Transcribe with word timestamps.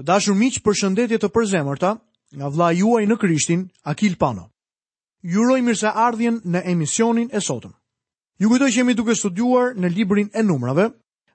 Të 0.00 0.06
dashur 0.08 0.32
miq, 0.32 0.56
përshëndetje 0.64 1.18
të 1.20 1.28
përzemërta 1.34 1.88
nga 2.40 2.48
vlla 2.48 2.70
juaj 2.72 3.02
në 3.06 3.16
Krishtin, 3.20 3.66
Akil 3.92 4.14
Pano. 4.16 4.46
Ju 5.28 5.42
uroj 5.44 5.58
mirëseardhjen 5.66 6.38
në 6.52 6.62
emisionin 6.72 7.28
e 7.36 7.40
sotëm. 7.44 7.74
Ju 8.40 8.48
kujtoj 8.48 8.70
që 8.72 8.78
jemi 8.80 8.94
duke 8.96 9.12
studiuar 9.18 9.74
në 9.76 9.90
librin 9.96 10.30
e 10.32 10.40
numrave 10.42 10.86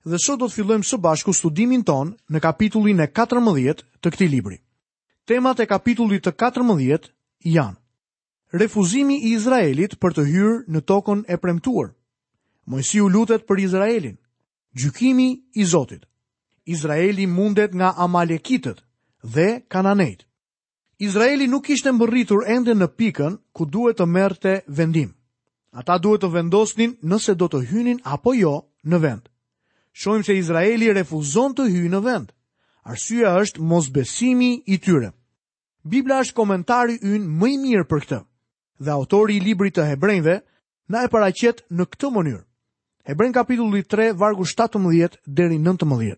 dhe 0.09 0.17
sot 0.25 0.41
do 0.41 0.47
të 0.49 0.53
fillojmë 0.55 0.87
së 0.89 0.97
bashku 0.97 1.33
studimin 1.37 1.83
ton 1.85 2.15
në 2.33 2.41
kapitullin 2.41 3.05
e 3.05 3.07
14 3.19 3.85
të 4.01 4.13
këtij 4.15 4.31
libri. 4.33 4.57
Temat 5.29 5.59
e 5.61 5.69
kapitullit 5.69 6.25
të 6.25 6.33
14 6.41 7.07
janë: 7.53 7.77
Refuzimi 8.63 9.19
i 9.27 9.35
Izraelit 9.37 9.93
për 10.01 10.17
të 10.17 10.25
hyrë 10.33 10.57
në 10.73 10.81
tokën 10.89 11.21
e 11.29 11.37
premtuar. 11.37 11.93
Mojsiu 12.73 13.11
lutet 13.13 13.45
për 13.45 13.61
Izraelin. 13.69 14.17
Gjykimi 14.73 15.29
i 15.61 15.65
Zotit. 15.75 16.09
Izraeli 16.65 17.25
mundet 17.27 17.73
nga 17.77 17.93
Amalekitët 17.97 18.79
dhe 19.33 19.49
Kananejt. 19.73 20.25
Izraeli 21.05 21.45
nuk 21.47 21.69
ishte 21.69 21.91
mbërritur 21.93 22.41
ende 22.49 22.73
në 22.73 22.87
pikën 22.97 23.35
ku 23.53 23.67
duhet 23.69 23.99
të 23.99 24.07
merte 24.09 24.53
vendim. 24.77 25.11
Ata 25.77 25.99
duhet 26.01 26.23
të 26.25 26.29
vendosnin 26.33 26.95
nëse 27.11 27.35
do 27.37 27.49
të 27.53 27.61
hynin 27.69 27.99
apo 28.15 28.33
jo 28.33 28.55
në 28.89 28.97
vend. 29.03 29.21
Shohim 29.93 30.23
se 30.25 30.37
Izraeli 30.41 30.89
refuzon 30.97 31.53
të 31.53 31.67
hyjë 31.69 31.91
në 31.93 32.01
vend. 32.07 32.31
Arsyeja 32.89 33.35
është 33.45 33.61
mosbesimi 33.61 34.49
i 34.73 34.79
tyre. 34.85 35.13
Bibla 35.85 36.23
është 36.25 36.37
komentari 36.41 36.97
ynë 37.01 37.29
më 37.41 37.49
i 37.53 37.57
mirë 37.65 37.85
për 37.91 38.01
këtë. 38.05 38.19
Dhe 38.81 38.91
autori 38.97 39.37
i 39.37 39.39
librit 39.45 39.77
të 39.77 39.85
Hebrejve 39.91 40.39
na 40.89 41.05
e 41.05 41.13
paraqet 41.13 41.61
në 41.69 41.85
këtë 41.93 42.09
mënyrë. 42.17 42.41
Hebrejn 43.11 43.33
kapitulli 43.37 43.83
3 43.93 44.13
vargu 44.17 44.45
17 44.57 45.21
deri 45.25 45.59
19. 45.69 46.17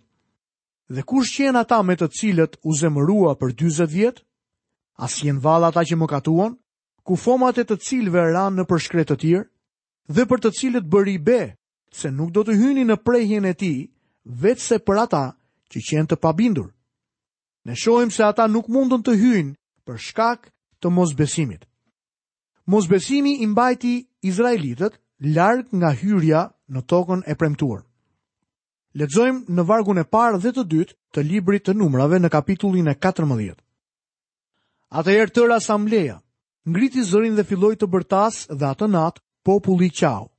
Dhe 0.89 1.03
kush 1.03 1.31
qenë 1.35 1.59
ata 1.65 1.77
me 1.87 1.95
të 1.99 2.07
cilët 2.17 2.53
u 2.69 2.73
zemërua 2.79 3.33
për 3.41 3.51
20 3.61 3.89
vjetë? 3.93 4.21
As 5.07 5.17
jenë 5.21 5.43
valë 5.43 5.67
ata 5.69 5.83
që 5.89 5.97
më 5.99 6.07
katuan? 6.11 6.53
Ku 7.05 7.17
fomate 7.23 7.65
e 7.65 7.67
të 7.67 7.75
cilëve 7.87 8.23
ranë 8.31 8.55
në 8.61 8.65
përshkret 8.69 9.09
të 9.11 9.17
tjirë? 9.21 9.43
Dhe 10.15 10.23
për 10.29 10.39
të 10.41 10.51
cilët 10.59 10.87
bëri 10.93 11.17
be, 11.27 11.39
se 11.99 12.11
nuk 12.15 12.31
do 12.35 12.43
të 12.47 12.55
hyni 12.61 12.85
në 12.87 12.97
prejhjen 13.07 13.47
e 13.51 13.53
ti, 13.59 13.73
vetë 14.43 14.63
se 14.67 14.77
për 14.87 15.01
ata 15.03 15.23
që 15.71 15.83
qenë 15.89 16.07
të 16.13 16.19
pabindur. 16.23 16.69
Ne 17.67 17.75
shojmë 17.83 18.15
se 18.15 18.23
ata 18.23 18.47
nuk 18.47 18.71
mundën 18.71 19.03
të 19.03 19.17
hynë 19.23 19.53
për 19.87 19.99
shkak 20.07 20.47
të 20.79 20.89
mosbesimit. 20.95 21.67
Mosbesimi 22.71 23.37
imbajti 23.43 23.93
Izraelitët 24.31 24.95
larkë 25.35 25.75
nga 25.81 25.91
hyrja 25.99 26.45
në 26.71 26.81
tokën 26.91 27.27
e 27.31 27.35
premtuar. 27.35 27.83
Ledzojmë 28.95 29.51
në 29.57 29.63
vargun 29.67 29.99
e 29.99 30.05
parë 30.07 30.39
dhe 30.39 30.51
të 30.55 30.63
dytë 30.71 30.95
të 31.15 31.23
librit 31.27 31.65
të 31.67 31.73
numrave 31.77 32.19
në 32.23 32.29
kapitullin 32.31 32.87
e 32.87 32.95
14. 33.03 33.57
Ata 35.01 35.11
erë 35.11 35.33
tërë 35.35 35.55
asambleja, 35.59 36.19
ngriti 36.67 37.03
zërin 37.03 37.35
dhe 37.35 37.43
filloj 37.49 37.73
të 37.81 37.89
bërtas 37.91 38.45
dhe 38.47 38.69
atë 38.71 38.87
natë 38.93 39.23
populli 39.47 39.89
qau. 39.99 40.29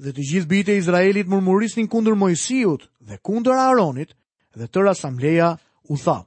Dhe 0.00 0.12
të 0.16 0.26
gjithë 0.30 0.48
bite 0.50 0.76
Izraelit 0.80 1.28
murmurisnin 1.28 1.88
kundër 1.92 2.16
Mojësijut 2.16 2.86
dhe 3.08 3.18
kundër 3.26 3.56
Aronit 3.60 4.12
dhe 4.56 4.68
tërë 4.68 4.92
asambleja 4.94 5.50
u 5.92 5.96
tha. 6.00 6.18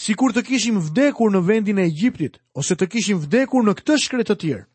Si 0.00 0.14
kur 0.16 0.32
të 0.32 0.42
kishim 0.48 0.80
vdekur 0.80 1.32
në 1.32 1.40
vendin 1.48 1.78
e 1.80 1.86
Egjiptit, 1.88 2.36
ose 2.56 2.76
të 2.76 2.88
kishim 2.92 3.20
vdekur 3.20 3.64
në 3.64 3.74
këtë 3.80 3.96
shkretë 4.04 4.32
të 4.32 4.38
tjerë. 4.42 4.66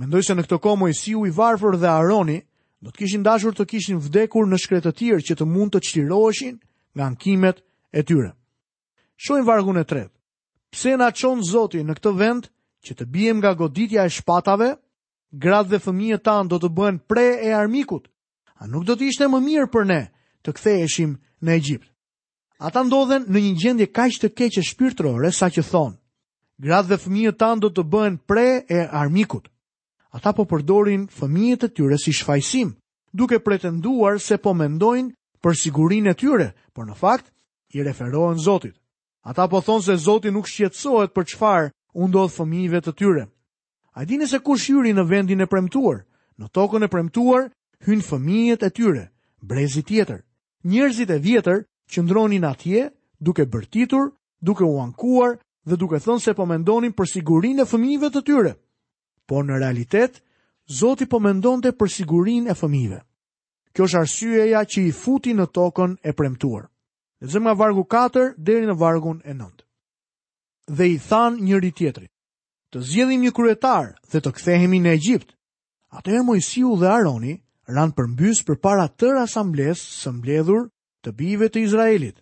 Mendoj 0.00 0.22
se 0.26 0.36
në 0.36 0.44
këtë 0.46 0.58
ko 0.64 0.76
Mojësiu 0.80 1.24
i 1.28 1.32
varfër 1.36 1.76
dhe 1.82 1.90
Aroni, 1.96 2.38
do 2.84 2.90
të 2.92 2.98
kishin 3.00 3.22
dashur 3.24 3.54
të 3.56 3.64
kishin 3.64 3.96
vdekur 3.96 4.44
në 4.44 4.58
shkretë 4.60 4.90
të 4.92 4.96
tjerë 4.98 5.24
që 5.26 5.34
të 5.40 5.44
mund 5.48 5.72
të 5.72 5.80
qliroheshin 5.86 6.58
nga 6.92 7.02
ankimet 7.08 7.62
e 7.96 8.02
tyre. 8.04 8.34
Shojnë 9.16 9.46
vargun 9.48 9.80
e 9.80 9.86
tretë. 9.88 10.12
Pse 10.72 10.92
na 11.00 11.08
çon 11.16 11.40
Zoti 11.40 11.80
në 11.80 11.96
këtë 11.96 12.12
vend 12.20 12.48
që 12.84 12.92
të 12.98 13.04
bijem 13.12 13.40
nga 13.40 13.54
goditja 13.56 14.04
e 14.04 14.12
shpatave? 14.12 14.74
Gratë 15.32 15.70
dhe 15.70 15.80
fëmijët 15.86 16.26
tanë 16.28 16.50
do 16.52 16.58
të 16.60 16.70
bëhen 16.76 17.00
pre 17.08 17.24
e 17.48 17.54
armikut. 17.56 18.04
A 18.60 18.68
nuk 18.68 18.84
do 18.84 18.98
të 18.98 19.08
ishte 19.08 19.30
më 19.32 19.40
mirë 19.46 19.70
për 19.72 19.88
ne 19.88 20.00
të 20.44 20.52
ktheheshim 20.58 21.16
në 21.40 21.56
Egjipt? 21.56 21.88
Ata 22.68 22.84
ndodhen 22.86 23.24
në 23.32 23.38
një 23.46 23.54
gjendje 23.62 23.88
kaq 23.96 24.20
të 24.20 24.32
keqe 24.36 24.62
shpirtërore 24.74 25.32
sa 25.34 25.48
që 25.50 25.64
thonë, 25.72 25.96
gratë 26.62 26.92
dhe 26.92 27.00
fëmijët 27.06 27.40
tanë 27.40 27.64
do 27.64 27.72
të 27.72 27.82
bëhen 27.92 28.20
pre 28.28 28.46
e 28.68 28.84
armikut 28.94 29.48
ata 30.14 30.30
po 30.32 30.44
përdorin 30.46 31.08
fëmijët 31.10 31.64
e 31.66 31.68
tyre 31.74 31.96
si 31.98 32.12
shfajsim, 32.14 32.68
duke 33.10 33.40
pretenduar 33.42 34.20
se 34.22 34.36
po 34.38 34.52
mendojnë 34.54 35.10
për 35.42 35.58
sigurinë 35.60 36.12
e 36.14 36.14
tyre, 36.20 36.46
por 36.72 36.86
në 36.86 36.94
fakt 37.00 37.32
i 37.74 37.82
referohen 37.82 38.38
Zotit. 38.38 38.78
Ata 39.26 39.48
po 39.50 39.58
thonë 39.58 39.82
se 39.88 39.96
Zoti 39.98 40.30
nuk 40.30 40.46
shqetësohet 40.46 41.10
për 41.10 41.26
çfarë 41.34 41.72
u 41.98 42.06
ndodh 42.08 42.30
fëmijëve 42.36 42.80
të 42.84 42.92
tyre. 42.94 43.24
A 43.98 44.06
dini 44.06 44.26
se 44.30 44.38
kush 44.38 44.70
hyri 44.70 44.94
në 44.94 45.04
vendin 45.10 45.42
e 45.42 45.50
premtuar? 45.50 46.04
Në 46.38 46.46
tokën 46.54 46.82
e 46.86 46.90
premtuar 46.92 47.50
hyn 47.86 48.02
fëmijët 48.06 48.62
e 48.62 48.70
tyre, 48.70 49.04
brezi 49.42 49.82
tjetër. 49.82 50.22
Njerëzit 50.70 51.10
e 51.10 51.18
vjetër 51.26 51.64
qëndronin 51.90 52.46
atje 52.46 52.92
duke 53.18 53.46
bërtitur, 53.50 54.12
duke 54.38 54.62
u 54.62 54.78
ankuar 54.78 55.40
dhe 55.66 55.74
duke 55.76 55.98
thënë 56.04 56.22
se 56.22 56.34
po 56.38 56.46
mendonin 56.46 56.94
për 56.94 57.06
sigurinë 57.18 57.66
e 57.66 57.66
fëmijëve 57.72 58.10
të 58.14 58.22
tyre 58.28 58.54
por 59.26 59.44
në 59.44 59.58
realitet, 59.60 60.20
Zoti 60.70 61.04
po 61.06 61.18
mendonte 61.20 61.74
për 61.76 61.90
sigurinë 61.92 62.50
e 62.50 62.54
fëmijëve. 62.56 62.98
Kjo 63.76 63.84
është 63.86 63.98
arsyeja 64.00 64.60
që 64.64 64.78
i 64.88 64.92
futi 64.96 65.34
në 65.36 65.46
tokën 65.52 65.98
e 66.08 66.14
premtuar. 66.16 66.66
Lexojmë 67.20 67.46
nga 67.50 67.54
vargu 67.60 67.84
4 67.84 68.30
deri 68.38 68.68
në 68.70 68.76
vargun 68.80 69.18
e 69.28 69.34
9. 69.34 69.50
Dhe 70.78 70.86
i 70.88 70.96
than 71.08 71.36
njëri 71.44 71.70
tjetrit: 71.76 72.10
"Të 72.72 72.80
zgjidhim 72.88 73.26
një 73.26 73.32
kryetar 73.36 73.92
dhe 74.10 74.18
të 74.20 74.30
kthehemi 74.36 74.80
në 74.84 74.94
Egjipt." 74.96 75.34
Atëherë 75.94 76.24
Moisiu 76.26 76.76
dhe 76.80 76.88
Aroni 76.88 77.34
ran 77.68 77.92
përmbys 77.92 78.40
përpara 78.48 78.88
tërë 79.00 79.20
asamblesë 79.26 79.84
së 80.00 80.10
mbledhur 80.16 80.62
të 81.04 81.10
bijve 81.18 81.46
të 81.52 81.58
Izraelit. 81.66 82.16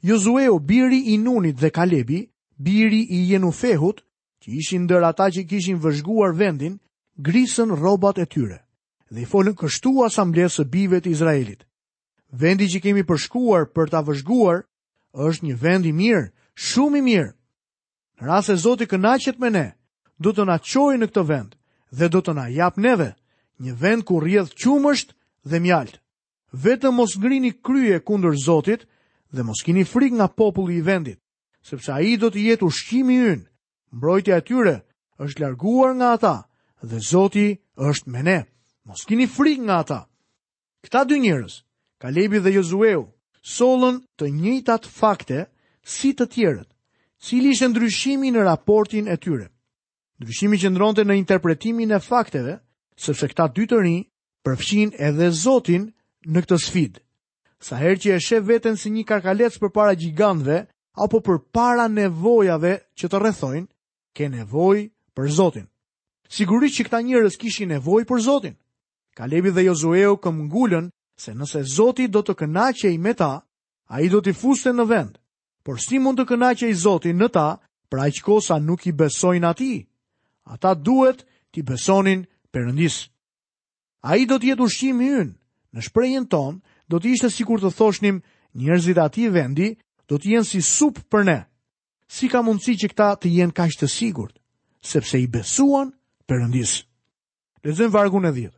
Josueu, 0.00 0.58
biri 0.60 1.00
i 1.12 1.18
Nunit 1.18 1.56
dhe 1.60 1.70
Kalebi, 1.70 2.30
biri 2.56 3.02
i 3.16 3.32
Jenufehut, 3.32 4.00
që 4.40 4.50
ishin 4.56 4.84
ndër 4.88 5.04
ata 5.10 5.26
që 5.34 5.42
kishin 5.50 5.80
vëzhguar 5.82 6.32
vendin, 6.40 6.78
grisën 7.26 7.68
robat 7.84 8.18
e 8.22 8.26
tyre 8.32 8.58
dhe 9.12 9.18
i 9.24 9.28
folën 9.28 9.56
kështu 9.58 9.90
asamblesë 10.06 10.56
së 10.60 10.64
bive 10.72 11.00
të 11.02 11.10
Izraelit. 11.12 11.66
Vendi 12.40 12.68
që 12.72 12.80
kemi 12.84 13.02
përshkuar 13.08 13.68
për 13.74 13.90
ta 13.90 14.00
vëzhguar 14.06 14.64
është 15.12 15.42
një 15.46 15.56
vend 15.60 15.84
i 15.86 15.92
mirë, 16.00 16.30
shumë 16.54 16.98
i 16.98 17.02
mirë. 17.10 17.32
Në 18.20 18.28
rast 18.28 18.50
se 18.52 18.56
Zoti 18.62 18.86
kënaqet 18.86 19.40
me 19.42 19.50
ne, 19.50 19.66
do 20.20 20.30
të 20.32 20.44
na 20.48 20.56
çojë 20.58 21.00
në 21.00 21.08
këtë 21.10 21.24
vend 21.30 21.52
dhe 21.98 22.06
do 22.12 22.20
të 22.22 22.32
na 22.38 22.46
jap 22.54 22.78
neve 22.78 23.10
një 23.60 23.74
vend 23.82 24.06
ku 24.06 24.20
rrjedh 24.20 24.54
qumësht 24.62 25.12
dhe 25.44 25.60
mjalt. 25.60 25.98
Vetëm 26.54 26.94
mos 26.96 27.18
ngrini 27.18 27.52
krye 27.64 28.00
kundër 28.06 28.38
Zotit 28.46 28.86
dhe 29.34 29.42
mos 29.46 29.60
keni 29.66 29.84
frikë 29.86 30.16
nga 30.18 30.28
populli 30.28 30.78
i 30.80 30.86
vendit, 30.86 31.20
sepse 31.62 31.92
ai 31.92 32.16
do 32.18 32.30
të 32.30 32.40
jetë 32.48 32.64
ushqimi 32.66 33.18
ynë 33.32 33.49
mbrojtja 33.92 34.36
e 34.38 34.44
tyre 34.46 34.74
është 35.24 35.42
larguar 35.42 35.92
nga 35.98 36.08
ata 36.16 36.34
dhe 36.88 36.98
Zoti 37.10 37.46
është 37.88 38.08
me 38.12 38.22
ne. 38.28 38.38
Mos 38.88 39.00
kini 39.08 39.26
frikë 39.36 39.64
nga 39.66 39.76
ata. 39.84 40.00
Këta 40.84 41.00
dy 41.08 41.16
njerëz, 41.24 41.54
Kalebi 42.00 42.38
dhe 42.44 42.54
Josueu, 42.58 43.02
sollën 43.56 43.96
të 44.18 44.24
njëjtat 44.38 44.84
fakte 45.00 45.38
si 45.92 46.10
të 46.16 46.24
tjerët. 46.32 46.68
Cili 47.24 47.50
ishte 47.52 47.66
ndryshimi 47.68 48.28
në 48.32 48.40
raportin 48.48 49.06
e 49.12 49.16
tyre? 49.20 49.46
Ndryshimi 50.20 50.56
qëndronte 50.62 51.02
në 51.04 51.18
interpretimin 51.20 51.92
e 51.92 52.00
fakteve, 52.10 52.54
sepse 53.04 53.26
këta 53.30 53.44
dy 53.56 53.64
të 53.68 53.76
rinj 53.82 54.06
përfshin 54.44 54.90
edhe 55.08 55.26
Zotin 55.42 55.82
në 56.32 56.38
këtë 56.46 56.56
sfidë. 56.66 57.00
Sa 57.66 57.74
herë 57.80 58.00
që 58.02 58.10
e 58.16 58.20
sheh 58.24 58.40
veten 58.50 58.76
si 58.80 58.88
një 58.90 59.04
karkalec 59.10 59.58
përpara 59.60 59.92
gjigantëve 60.00 60.58
apo 61.04 61.18
përpara 61.26 61.86
nevojave 61.92 62.72
që 62.98 63.06
të 63.12 63.16
rrethojnë, 63.20 63.68
ke 64.14 64.28
nevoj 64.28 64.88
për 65.14 65.28
Zotin. 65.28 65.66
Sigurisht 66.30 66.78
që 66.78 66.84
këta 66.86 67.00
njërës 67.06 67.36
kishin 67.40 67.72
nevoj 67.74 68.04
për 68.08 68.20
Zotin. 68.22 68.56
Kalebi 69.18 69.50
dhe 69.54 69.64
Jozueu 69.70 70.16
këm 70.22 70.46
ngullën 70.48 70.90
se 71.18 71.34
nëse 71.34 71.62
Zotit 71.66 72.10
do 72.10 72.22
të 72.22 72.34
kënaqe 72.42 72.90
i 72.94 72.98
me 72.98 73.14
ta, 73.18 73.40
a 73.90 74.00
i 74.00 74.08
do 74.08 74.20
t'i 74.22 74.32
fuste 74.32 74.70
në 74.72 74.86
vend, 74.86 75.16
por 75.62 75.80
si 75.82 75.98
mund 75.98 76.18
të 76.18 76.28
kënaqe 76.30 76.70
i 76.70 77.12
në 77.14 77.28
ta, 77.28 77.46
pra 77.90 78.06
i 78.06 78.10
qko 78.14 78.40
sa 78.40 78.58
nuk 78.58 78.86
i 78.86 78.92
besojnë 78.92 79.46
ati. 79.50 79.74
Ata 80.44 80.74
duhet 80.74 81.26
t'i 81.50 81.62
besonin 81.62 82.24
përëndis. 82.52 83.08
A 84.02 84.16
i 84.16 84.24
do 84.26 84.38
t'i 84.38 84.50
jetë 84.54 84.62
ushqimi 84.62 85.08
ynë, 85.20 85.34
në 85.74 85.80
shprejnë 85.84 86.28
tonë, 86.30 86.60
do 86.88 86.98
t'i 87.00 87.12
ishte 87.12 87.30
si 87.30 87.44
kur 87.44 87.58
të 87.60 87.74
thoshnim 87.76 88.22
njërzit 88.54 88.98
ati 88.98 89.28
vendi, 89.28 89.74
do 90.06 90.18
t'i 90.18 90.32
jenë 90.34 90.46
si 90.48 90.62
sup 90.62 91.02
për 91.10 91.24
ne 91.24 91.40
si 92.10 92.26
ka 92.32 92.42
mundësi 92.44 92.72
që 92.82 92.88
këta 92.92 93.06
të 93.22 93.30
jenë 93.38 93.54
kaq 93.56 93.76
të 93.80 93.86
sigurt, 93.92 94.34
sepse 94.82 95.18
i 95.22 95.26
besuan 95.30 95.92
Perëndis. 96.30 96.72
Lexojmë 97.66 97.90
vargun 97.94 98.26
e 98.28 98.30
10. 98.34 98.50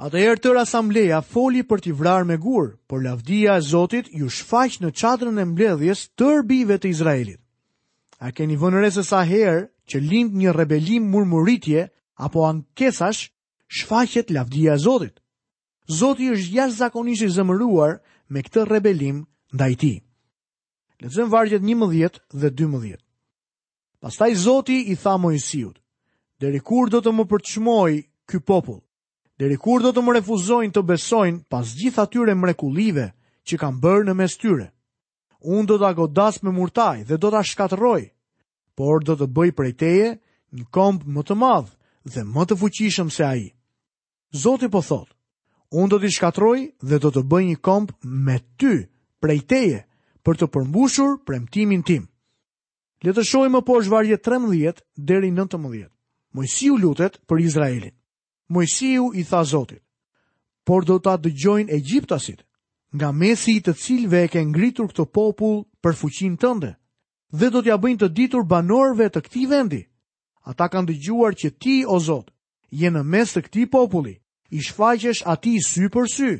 Atëherë 0.00 0.40
tërë 0.44 0.60
asambleja 0.64 1.18
foli 1.24 1.60
për 1.68 1.82
t'i 1.84 1.92
vrarë 1.96 2.24
me 2.28 2.36
gur, 2.40 2.70
por 2.88 3.02
lavdia 3.04 3.56
e 3.60 3.64
Zotit 3.64 4.08
ju 4.16 4.28
shfaq 4.32 4.76
në 4.80 4.90
çadrën 5.00 5.40
e 5.42 5.44
mbledhjes 5.50 6.02
tër 6.18 6.38
bijve 6.48 6.76
të 6.80 6.88
Izraelit. 6.92 7.36
A 8.20 8.32
keni 8.36 8.56
vënë 8.60 8.80
re 8.80 8.90
se 8.96 9.04
sa 9.08 9.20
herë 9.28 9.66
që 9.88 10.00
lind 10.04 10.36
një 10.40 10.52
rebelim 10.56 11.08
murmuritje 11.12 11.88
apo 12.24 12.44
ankesash, 12.48 13.28
shfaqet 13.76 14.32
lavdia 14.36 14.72
e 14.76 14.80
Zotit. 14.84 15.16
Zoti 16.00 16.28
është 16.32 16.56
jashtëzakonisht 16.56 17.26
i 17.28 17.32
zemëruar 17.38 17.98
me 18.28 18.40
këtë 18.44 18.64
rebelim 18.72 19.24
ndaj 19.52 19.72
tij. 19.80 19.98
Lexojm 21.00 21.28
vargjet 21.30 21.62
11 21.62 22.20
dhe 22.32 22.50
12. 22.50 22.96
Pastaj 24.00 24.34
Zoti 24.34 24.84
i 24.92 24.96
tha 24.96 25.16
Mojsiut: 25.16 25.78
Deri 26.40 26.60
kur 26.60 26.90
do 26.92 27.00
të 27.00 27.12
më 27.12 27.24
përçmoj 27.30 27.92
ky 28.28 28.38
popull? 28.40 28.80
Deri 29.40 29.56
kur 29.56 29.80
do 29.82 29.92
të 29.96 30.02
më 30.04 30.14
refuzojnë 30.18 30.72
të 30.74 30.82
besojnë 30.92 31.42
pas 31.50 31.64
gjithë 31.80 32.02
atyre 32.04 32.34
mrekullive 32.36 33.06
që 33.48 33.58
kam 33.60 33.80
bërë 33.80 34.04
në 34.08 34.14
mes 34.20 34.34
tyre? 34.36 34.66
Unë 35.40 35.68
do 35.70 35.78
t'a 35.80 35.94
godas 35.96 36.42
me 36.42 36.52
murtaj 36.52 37.04
dhe 37.08 37.16
do 37.16 37.30
t'a 37.32 37.40
shkatëroj, 37.48 38.02
por 38.76 39.04
do 39.04 39.16
të 39.16 39.26
bëj 39.36 39.50
prej 39.56 39.72
teje 39.80 40.10
një 40.56 40.66
komb 40.74 41.08
më 41.08 41.22
të 41.28 41.34
madhë 41.40 41.76
dhe 42.12 42.22
më 42.34 42.42
të 42.48 42.58
fuqishëm 42.60 43.08
se 43.10 43.24
aji. 43.24 43.48
Zoti 44.42 44.68
po 44.72 44.84
thotë, 44.84 45.14
unë 45.76 45.90
do 45.92 45.98
të 46.02 46.12
shkatëroj 46.16 46.58
dhe 46.88 46.96
do 47.00 47.08
të 47.08 47.22
bëj 47.30 47.42
një 47.52 47.58
komb 47.68 47.88
me 48.26 48.36
ty 48.60 48.74
prej 49.20 49.40
teje, 49.48 49.80
për 50.24 50.40
të 50.40 50.46
përmbushur 50.54 51.16
premtimin 51.26 51.82
tim. 51.86 52.06
Le 53.04 53.14
të 53.16 53.24
shohim 53.24 53.54
më 53.56 53.62
poshtë 53.64 53.92
varje 53.94 54.16
13 54.26 54.82
deri 55.10 55.30
19. 55.32 55.86
Mojsiu 56.36 56.76
lutet 56.82 57.16
për 57.28 57.44
Izraelin. 57.46 57.94
Mojsiu 58.52 59.10
i 59.14 59.24
tha 59.24 59.40
Zotit: 59.44 59.80
"Por 60.64 60.84
do 60.84 60.98
ta 60.98 61.16
dëgjojnë 61.18 61.72
egjiptasit, 61.78 62.42
nga 62.92 63.08
mesi 63.12 63.56
i 63.56 63.60
të 63.62 63.72
cilëve 63.84 64.20
e 64.24 64.28
ke 64.28 64.44
ngritur 64.44 64.88
këtë 64.90 65.06
popull 65.14 65.64
për 65.82 65.94
fuqinë 66.00 66.36
tënde, 66.42 66.72
dhe 67.32 67.48
do 67.50 67.62
t'ja 67.62 67.76
bëjnë 67.80 68.00
të 68.00 68.08
ditur 68.16 68.44
banorëve 68.50 69.08
të 69.10 69.20
këtij 69.26 69.46
vendi. 69.52 69.82
Ata 70.50 70.66
kanë 70.68 70.88
dëgjuar 70.90 71.32
që 71.40 71.48
ti 71.60 71.76
o 71.86 71.98
Zot, 72.00 72.28
je 72.70 72.88
në 72.90 73.02
mes 73.02 73.32
të 73.32 73.40
këtij 73.46 73.66
populli, 73.72 74.14
i 74.50 74.58
shfaqesh 74.60 75.22
atij 75.32 75.58
sy 75.68 75.88
për 75.92 76.06
sy, 76.08 76.32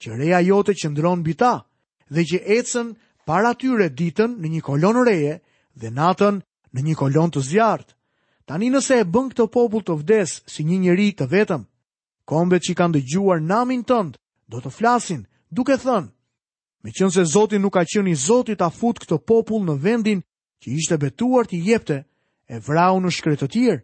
që 0.00 0.08
reja 0.18 0.40
jote 0.46 0.72
qëndron 0.78 1.20
mbi 1.20 1.34
ta 1.40 1.66
dhe 2.12 2.22
që 2.28 2.38
ecën 2.58 2.88
para 3.28 3.52
tyre 3.60 3.90
ditën 3.92 4.38
në 4.40 4.48
një 4.54 4.60
kolon 4.64 5.02
reje 5.04 5.34
dhe 5.76 5.88
natën 5.92 6.38
në 6.74 6.80
një 6.86 6.94
kolon 6.96 7.28
të 7.30 7.42
zjartë. 7.50 7.92
Tani 8.48 8.70
nëse 8.72 9.02
e 9.02 9.04
bën 9.12 9.26
këtë 9.34 9.44
popull 9.52 9.84
të 9.84 9.96
vdes 10.00 10.38
si 10.48 10.64
një 10.64 10.76
njeri 10.86 11.08
të 11.18 11.26
vetëm, 11.34 11.66
kombet 12.24 12.62
që 12.64 12.70
i 12.72 12.78
kanë 12.78 12.94
dëgjuar 12.96 13.42
namin 13.44 13.82
tënd 13.84 14.14
do 14.48 14.62
të 14.64 14.72
flasin 14.72 15.26
duke 15.52 15.76
thënë: 15.82 16.08
Me 16.84 16.90
qënë 16.96 17.12
se 17.18 17.24
Zotin 17.34 17.60
nuk 17.66 17.74
ka 17.76 17.82
qëni 17.84 18.14
Zotit 18.16 18.58
ta 18.62 18.70
fut 18.78 18.96
këtë 19.02 19.18
popull 19.28 19.66
në 19.68 19.74
vendin 19.84 20.22
që 20.64 20.68
ishte 20.78 20.96
betuar 21.04 21.44
të 21.46 21.60
jepte, 21.68 21.98
e 22.48 22.56
vrau 22.64 22.96
në 23.02 23.12
shkretë 23.12 23.44
të 23.44 23.50
tjirë. 23.52 23.78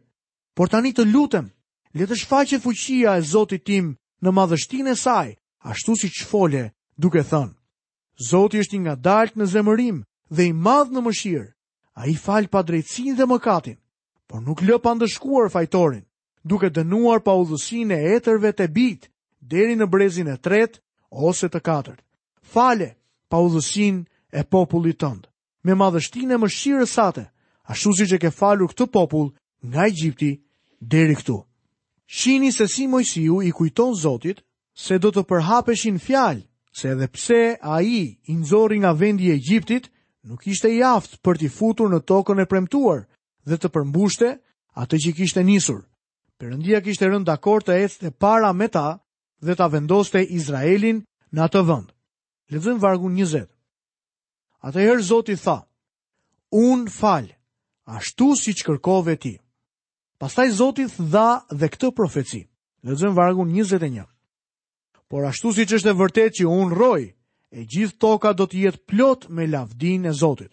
Por 0.56 0.72
tani 0.72 0.94
të 0.96 1.04
lutem, 1.12 1.50
le 1.92 2.06
të 2.08 2.16
shfaqet 2.22 2.64
fuqia 2.64 3.18
e 3.18 3.22
Zotit 3.32 3.64
tim 3.68 3.92
në 4.24 4.30
madhështinë 4.32 4.90
e 4.90 4.96
saj, 5.04 5.36
ashtu 5.68 5.92
si 6.00 6.08
folje, 6.32 6.70
duke 6.96 7.20
thënë 7.28 7.52
Zoti 8.22 8.60
është 8.62 8.76
i 8.76 8.78
ngadalt 8.82 9.34
në 9.36 9.46
zemërim 9.50 9.96
dhe 10.30 10.44
i 10.46 10.52
madh 10.54 10.92
në 10.94 11.00
mëshirë. 11.02 11.50
Ai 11.98 12.14
fal 12.14 12.46
pa 12.50 12.62
drejtësinë 12.62 13.16
dhe 13.18 13.26
mëkatin, 13.28 13.76
por 14.28 14.42
nuk 14.42 14.62
lë 14.62 14.78
pa 14.82 14.92
ndëshkuar 14.94 15.50
fajtorin, 15.50 16.02
duke 16.44 16.70
dënuar 16.70 17.22
pa 17.26 17.34
udhësinë 17.38 17.94
e 17.98 18.12
etërve 18.18 18.50
të 18.54 18.66
bit, 18.74 19.08
deri 19.42 19.74
në 19.78 19.86
brezin 19.90 20.26
e 20.30 20.34
tretë 20.46 20.78
ose 21.30 21.46
të 21.50 21.60
katërt. 21.66 22.02
Fale 22.54 22.92
pa 23.30 23.38
udhësin 23.42 24.02
e 24.34 24.42
popullit 24.46 24.98
tënd. 25.02 25.26
Me 25.66 25.74
madhështinë 25.78 26.34
e 26.34 26.38
mëshirës 26.44 26.94
sate, 26.98 27.26
ashtu 27.66 27.94
siç 27.98 28.14
e 28.18 28.18
ke 28.22 28.30
falur 28.34 28.70
këtë 28.74 28.88
popull 28.94 29.30
nga 29.66 29.86
Egjipti 29.90 30.32
deri 30.80 31.14
këtu. 31.18 31.40
Shini 32.06 32.50
se 32.52 32.66
si 32.68 32.86
Mojsiu 32.86 33.40
i 33.42 33.50
kujton 33.50 33.94
Zotit 34.02 34.42
se 34.74 34.98
do 34.98 35.08
të 35.10 35.22
përhapeshin 35.30 35.98
fjalë 36.04 36.42
se 36.76 36.88
edhe 36.94 37.06
pse 37.06 37.58
a 37.74 37.82
i 37.82 38.18
inzori 38.34 38.76
nga 38.78 38.92
vendi 39.02 39.26
e 39.34 39.38
gjiptit, 39.46 39.84
nuk 40.26 40.42
ishte 40.52 40.68
i 40.74 40.80
aftë 40.82 41.16
për 41.22 41.36
t'i 41.38 41.48
futur 41.54 41.86
në 41.92 42.00
tokën 42.10 42.42
e 42.42 42.46
premtuar 42.50 43.04
dhe 43.48 43.56
të 43.60 43.68
përmbushte 43.74 44.32
atë 44.82 44.96
që 45.04 45.10
kishte 45.16 45.44
nisur. 45.46 45.84
Përëndia 46.42 46.80
kishte 46.82 47.06
rënd 47.06 47.28
dakor 47.30 47.62
të 47.62 47.76
ecë 47.84 47.98
të 48.00 48.10
para 48.18 48.50
me 48.58 48.66
ta 48.74 48.98
dhe 49.44 49.54
ta 49.54 49.68
vendoste 49.70 50.18
Izraelin 50.38 51.04
në 51.30 51.40
atë 51.46 51.62
vënd. 51.68 51.88
Lëzën 52.50 52.80
vargun 52.82 53.14
njëzet. 53.16 53.48
Atëherë 54.66 55.04
Zoti 55.10 55.36
tha, 55.44 55.60
unë 56.50 56.90
falë, 56.90 57.36
ashtu 57.86 58.32
si 58.38 58.50
që 58.56 58.66
kërkove 58.66 59.14
ti. 59.22 59.36
Pastaj 60.18 60.50
Zoti 60.58 60.88
dha 60.98 61.44
dhe 61.54 61.70
këtë 61.70 61.92
profeci. 61.96 62.42
Lëzën 62.86 63.14
vargun 63.16 63.52
njëzet 63.54 63.82
e 63.86 63.90
Por 65.08 65.22
ashtu 65.28 65.52
si 65.54 65.64
që 65.68 65.78
është 65.78 65.90
e 65.92 65.98
vërtet 66.00 66.32
që 66.38 66.44
unë 66.48 66.76
roj, 66.80 67.02
e 67.58 67.66
gjithë 67.72 67.98
toka 68.04 68.30
do 68.38 68.44
të 68.48 68.58
jetë 68.64 68.82
plot 68.90 69.28
me 69.36 69.44
lavdin 69.46 70.08
e 70.08 70.12
Zotit. 70.20 70.50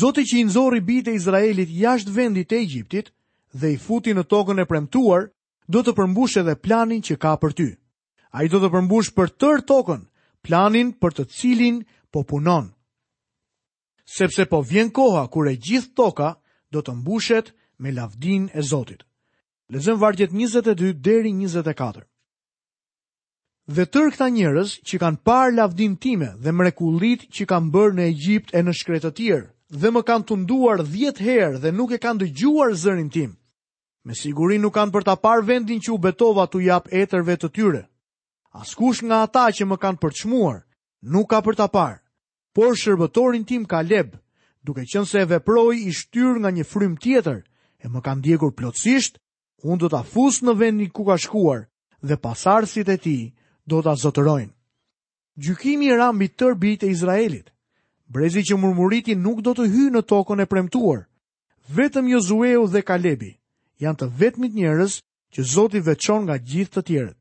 Zotit 0.00 0.26
që 0.26 0.36
i 0.40 0.44
nëzori 0.48 0.80
bitë 0.88 1.12
e 1.12 1.14
Izraelit 1.20 1.70
jashtë 1.82 2.12
vendit 2.16 2.50
e 2.52 2.58
Egjiptit 2.64 3.12
dhe 3.60 3.68
i 3.72 3.76
futi 3.86 4.12
në 4.14 4.24
tokën 4.32 4.60
e 4.62 4.66
premtuar, 4.66 5.28
do 5.72 5.82
të 5.82 5.94
përmbush 5.98 6.40
edhe 6.42 6.56
planin 6.64 7.02
që 7.06 7.14
ka 7.22 7.32
për 7.42 7.52
ty. 7.58 7.68
A 8.36 8.42
i 8.44 8.50
do 8.50 8.58
të 8.60 8.70
përmbush 8.74 9.12
për 9.16 9.30
tërë 9.40 9.64
tokën, 9.70 10.02
planin 10.46 10.90
për 11.02 11.14
të 11.18 11.24
cilin 11.38 11.78
po 12.12 12.24
punon. 12.28 12.66
Sepse 14.18 14.44
po 14.50 14.60
vjen 14.62 14.90
koha 14.94 15.22
kure 15.34 15.54
gjithë 15.66 15.94
toka 15.98 16.32
do 16.74 16.82
të 16.82 16.96
mbushet 16.98 17.54
me 17.82 17.92
lavdin 17.94 18.50
e 18.54 18.60
Zotit. 18.72 19.06
Lezëm 19.74 20.02
vargjet 20.02 20.30
22 20.34 20.92
deri 21.08 21.30
24 21.34 22.04
dhe 23.66 23.82
tërë 23.82 24.12
këta 24.14 24.28
njerëz 24.30 24.76
që 24.86 24.98
kanë 25.02 25.18
parë 25.26 25.56
lavdin 25.58 25.96
time 25.98 26.28
dhe 26.42 26.52
mrekullit 26.54 27.24
që 27.34 27.46
kanë 27.50 27.70
bërë 27.74 27.96
në 27.96 28.04
Egjipt 28.12 28.52
e 28.54 28.62
në 28.62 28.72
shkretë 28.78 29.10
të 29.10 29.14
tjerë 29.18 29.48
dhe 29.82 29.90
më 29.90 30.02
kanë 30.06 30.26
tunduar 30.28 30.82
10 30.86 31.18
herë 31.18 31.58
dhe 31.64 31.72
nuk 31.74 31.90
e 31.90 31.98
kanë 31.98 32.20
dëgjuar 32.22 32.76
zërin 32.78 33.08
tim. 33.10 33.32
Me 34.06 34.14
siguri 34.14 34.60
nuk 34.62 34.74
kanë 34.78 34.94
për 34.94 35.02
ta 35.08 35.16
parë 35.18 35.42
vendin 35.50 35.82
që 35.82 35.90
u 35.90 35.98
betova 35.98 36.46
tu 36.46 36.60
jap 36.62 36.86
etërve 36.94 37.34
të 37.36 37.48
tyre. 37.50 37.82
Askush 38.54 39.02
nga 39.02 39.24
ata 39.26 39.50
që 39.50 39.66
më 39.66 39.76
kanë 39.82 39.98
përçmuar 40.02 40.62
nuk 41.02 41.26
ka 41.30 41.42
për 41.42 41.58
ta 41.58 41.66
parë. 41.66 41.98
Por 42.54 42.78
shërbëtorin 42.78 43.44
tim 43.44 43.66
Kaleb, 43.66 44.14
duke 44.62 44.86
qenë 44.86 45.10
se 45.10 45.24
e 45.26 45.28
veproi 45.28 45.82
i 45.90 45.92
shtyr 45.92 46.38
nga 46.38 46.54
një 46.54 46.64
frym 46.64 46.94
tjetër, 47.02 47.42
e 47.82 47.86
më 47.90 48.00
kanë 48.00 48.22
djegur 48.24 48.54
plotësisht, 48.56 49.18
unë 49.66 49.80
do 49.82 49.88
ta 49.92 50.00
fus 50.06 50.38
në 50.46 50.54
vendin 50.56 50.90
ku 50.94 51.02
ka 51.04 51.18
shkuar 51.18 51.66
dhe 52.00 52.16
pasardhësit 52.16 52.88
e 52.88 52.96
tij 52.96 53.22
do 53.66 53.82
të 53.82 53.90
azotërojnë. 53.96 54.52
Gjykimi 55.44 55.90
ra 55.98 56.08
mbi 56.14 56.28
tër 56.38 56.54
bitë 56.62 56.86
e 56.86 56.90
Izraelit. 56.94 57.48
Brezi 58.06 58.44
që 58.46 58.56
murmuriti 58.62 59.16
nuk 59.18 59.42
do 59.42 59.52
të 59.54 59.66
hyjë 59.72 59.92
në 59.96 60.02
tokën 60.08 60.42
e 60.42 60.46
premtuar. 60.48 61.02
Vetëm 61.74 62.06
Jozueu 62.14 62.68
dhe 62.70 62.82
Kalebi 62.86 63.32
janë 63.82 63.98
të 64.00 64.08
vetmit 64.20 64.54
njerëz 64.56 64.94
që 65.36 65.40
Zoti 65.52 65.80
veçon 65.88 66.22
nga 66.24 66.36
gjithë 66.38 66.76
të 66.78 66.82
tjerët. 66.86 67.16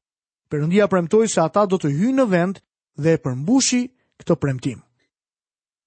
Perëndia 0.49 0.85
premtoi 0.87 1.27
se 1.27 1.41
ata 1.41 1.65
do 1.65 1.79
të 1.81 1.89
hyjnë 1.97 2.19
në 2.21 2.25
vend 2.31 2.61
dhe 3.01 3.15
e 3.15 3.19
përmbushi 3.23 3.81
këtë 4.21 4.35
premtim. 4.41 4.79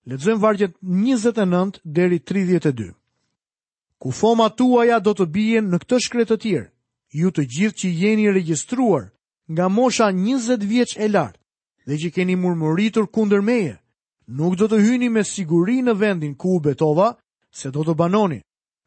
Ledzojmë 0.08 0.42
vargjet 0.42 0.74
29 0.82 1.80
deri 1.84 2.18
32. 2.18 2.92
Kufoma 3.98 4.48
tuaja 4.58 4.98
do 5.00 5.14
të 5.14 5.26
bijen 5.26 5.70
në 5.70 5.78
këtë 5.84 6.00
shkretë 6.04 6.34
të 6.36 6.40
tjerë, 6.42 6.70
ju 7.20 7.30
të 7.30 7.42
gjithë 7.54 7.78
që 7.80 7.88
jeni 8.02 8.30
registruar 8.32 9.08
nga 9.52 9.68
mosha 9.68 10.12
20 10.12 10.66
vjeç 10.68 10.96
e 10.98 11.08
lart 11.12 11.38
dhe 11.86 11.96
që 12.00 12.08
keni 12.14 12.36
murmuritur 12.36 13.06
kundër 13.08 13.40
meje, 13.42 13.76
nuk 14.28 14.56
do 14.60 14.68
të 14.68 14.78
hyni 14.84 15.08
me 15.08 15.22
siguri 15.24 15.80
në 15.82 15.94
vendin 16.00 16.34
ku 16.36 16.56
u 16.58 16.60
betova, 16.60 17.16
se 17.50 17.70
do 17.72 17.80
të 17.80 17.94
banoni 17.96 18.40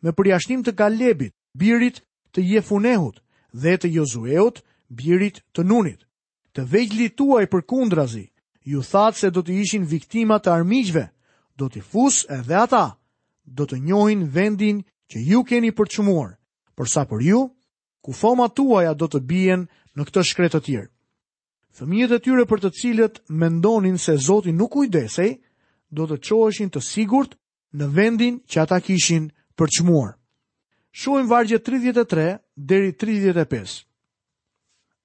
me 0.05 0.11
përjashtim 0.13 0.61
të 0.63 0.75
Kalebit, 0.77 1.33
birit 1.57 2.01
të 2.33 2.41
Jefunehut 2.51 3.17
dhe 3.53 3.73
të 3.77 3.87
Josueut, 3.97 4.61
birit 4.89 5.41
të 5.53 5.61
Nunit. 5.63 6.05
Të 6.53 6.61
vegjlit 6.69 7.15
tuaj 7.17 7.45
për 7.47 7.61
kundrazi, 7.69 8.25
ju 8.63 8.81
thatë 8.81 9.17
se 9.19 9.29
do 9.31 9.41
të 9.43 9.53
ishin 9.63 9.85
viktima 9.87 10.37
të 10.39 10.51
armijgjve, 10.51 11.05
do 11.57 11.69
të 11.69 11.81
fus 11.81 12.25
edhe 12.29 12.55
ata, 12.63 12.97
do 13.45 13.65
të 13.65 13.77
njohin 13.81 14.27
vendin 14.33 14.81
që 15.09 15.17
ju 15.31 15.43
keni 15.43 15.71
përqëmuar, 15.71 16.35
përsa 16.75 17.03
për 17.09 17.19
ju, 17.23 17.41
ku 18.03 18.11
foma 18.13 18.49
tuaja 18.49 18.93
do 18.93 19.07
të 19.07 19.19
bijen 19.21 19.65
në 19.99 20.05
këtë 20.07 20.23
shkretë 20.31 20.57
të 20.59 20.63
tjerë. 20.67 20.89
Fëmijët 21.79 22.13
e 22.17 22.19
tyre 22.25 22.43
për 22.49 22.61
të 22.65 22.69
cilët 22.79 23.21
mendonin 23.41 23.97
se 23.99 24.17
Zoti 24.19 24.51
nuk 24.53 24.73
kujdesej, 24.75 25.37
do 25.91 26.05
të 26.07 26.17
qoheshin 26.27 26.69
të 26.71 26.81
sigurt 26.83 27.35
në 27.75 27.87
vendin 27.95 28.37
që 28.51 28.57
ata 28.63 28.79
kishin 28.83 29.29
për 29.55 29.71
qmuar. 29.77 30.13
Shohim 30.91 31.29
vargje 31.31 31.59
33 31.63 32.25
deri 32.57 32.91
35. 32.91 33.87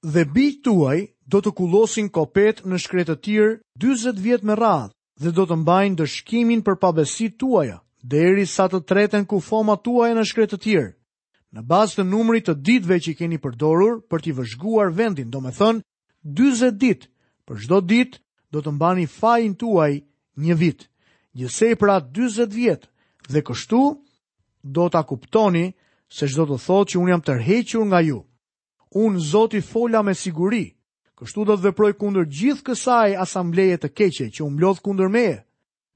Dhe 0.02 0.24
bijt 0.34 0.62
tuaj 0.66 0.98
do 1.30 1.40
të 1.42 1.52
kullosin 1.58 2.10
kopet 2.14 2.64
në 2.66 2.78
shkretë 2.82 3.14
të 3.16 3.20
tjerë 3.26 3.52
40 3.86 4.20
vjetë 4.26 4.46
me 4.50 4.58
radhë 4.58 4.90
dhe 5.22 5.32
do 5.32 5.46
të 5.48 5.56
mbajnë 5.62 5.96
dëshkimin 6.00 6.62
për 6.66 6.76
pabesit 6.82 7.38
tuaja, 7.40 7.78
deri 8.02 8.44
sa 8.46 8.66
të 8.70 8.82
treten 8.86 9.24
ku 9.26 9.38
foma 9.40 9.78
tuaja 9.86 10.14
në 10.18 10.26
shkretë 10.30 10.54
të 10.58 10.62
tjerë 10.66 10.95
në 11.56 11.62
bazë 11.72 11.96
të 11.96 12.04
numrit 12.12 12.44
të 12.46 12.54
ditëve 12.68 12.96
që 13.00 13.10
i 13.10 13.16
keni 13.16 13.38
përdorur 13.40 13.94
për 14.12 14.24
t'i 14.24 14.32
vëzhguar 14.36 14.90
vendin, 14.98 15.30
do 15.32 15.40
me 15.40 15.52
thënë 15.56 15.80
20 16.36 16.76
ditë, 16.82 17.08
për 17.48 17.62
shdo 17.64 17.78
ditë 17.92 18.20
do 18.52 18.60
të 18.64 18.74
mbani 18.76 19.06
fajin 19.08 19.54
tuaj 19.62 19.90
një 20.44 20.56
vit, 20.60 20.84
njësej 21.38 21.78
pra 21.80 21.96
20 22.18 22.52
vjetë, 22.60 22.88
dhe 23.32 23.40
kështu 23.48 23.82
do 24.76 24.88
t'a 24.92 25.02
kuptoni 25.08 25.64
se 26.12 26.28
shdo 26.30 26.44
të 26.52 26.58
thotë 26.66 26.90
që 26.92 27.00
unë 27.02 27.14
jam 27.14 27.24
tërhequr 27.26 27.86
nga 27.88 28.00
ju. 28.04 28.20
Unë 28.96 29.24
zoti 29.32 29.60
fola 29.64 30.02
me 30.06 30.12
siguri, 30.14 30.64
kështu 31.18 31.46
do 31.48 31.56
të 31.56 31.64
veproj 31.70 31.94
kundër 31.98 32.28
gjithë 32.32 32.66
kësaj 32.68 33.16
asambleje 33.24 33.80
të 33.80 33.90
keqe 33.98 34.28
që 34.36 34.44
umblodh 34.44 34.84
kundër 34.84 35.08
meje, 35.16 35.40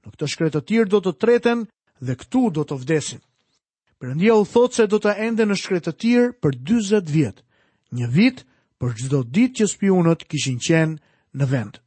në 0.05 0.09
këtë 0.15 0.31
shkretë 0.33 0.57
të 0.59 0.65
tjirë 0.71 0.91
do 0.95 1.03
të 1.05 1.13
treten 1.21 1.67
dhe 2.01 2.17
këtu 2.17 2.47
do 2.57 2.65
të 2.67 2.81
vdesin. 2.81 3.21
Perëndia 4.01 4.33
u 4.33 4.41
thot 4.49 4.73
se 4.73 4.87
do 4.89 4.97
të 4.97 5.11
ende 5.27 5.45
në 5.45 5.55
shkretë 5.61 5.91
të 5.91 5.99
tirë 6.01 6.29
për 6.41 6.55
40 6.69 7.09
vjet, 7.13 7.43
një 7.93 8.07
vit 8.15 8.39
për 8.81 8.95
çdo 8.97 9.19
ditë 9.35 9.59
që 9.59 9.67
spionët 9.75 10.23
kishin 10.31 10.57
qenë 10.67 10.95
në 11.37 11.47
vend. 11.51 11.77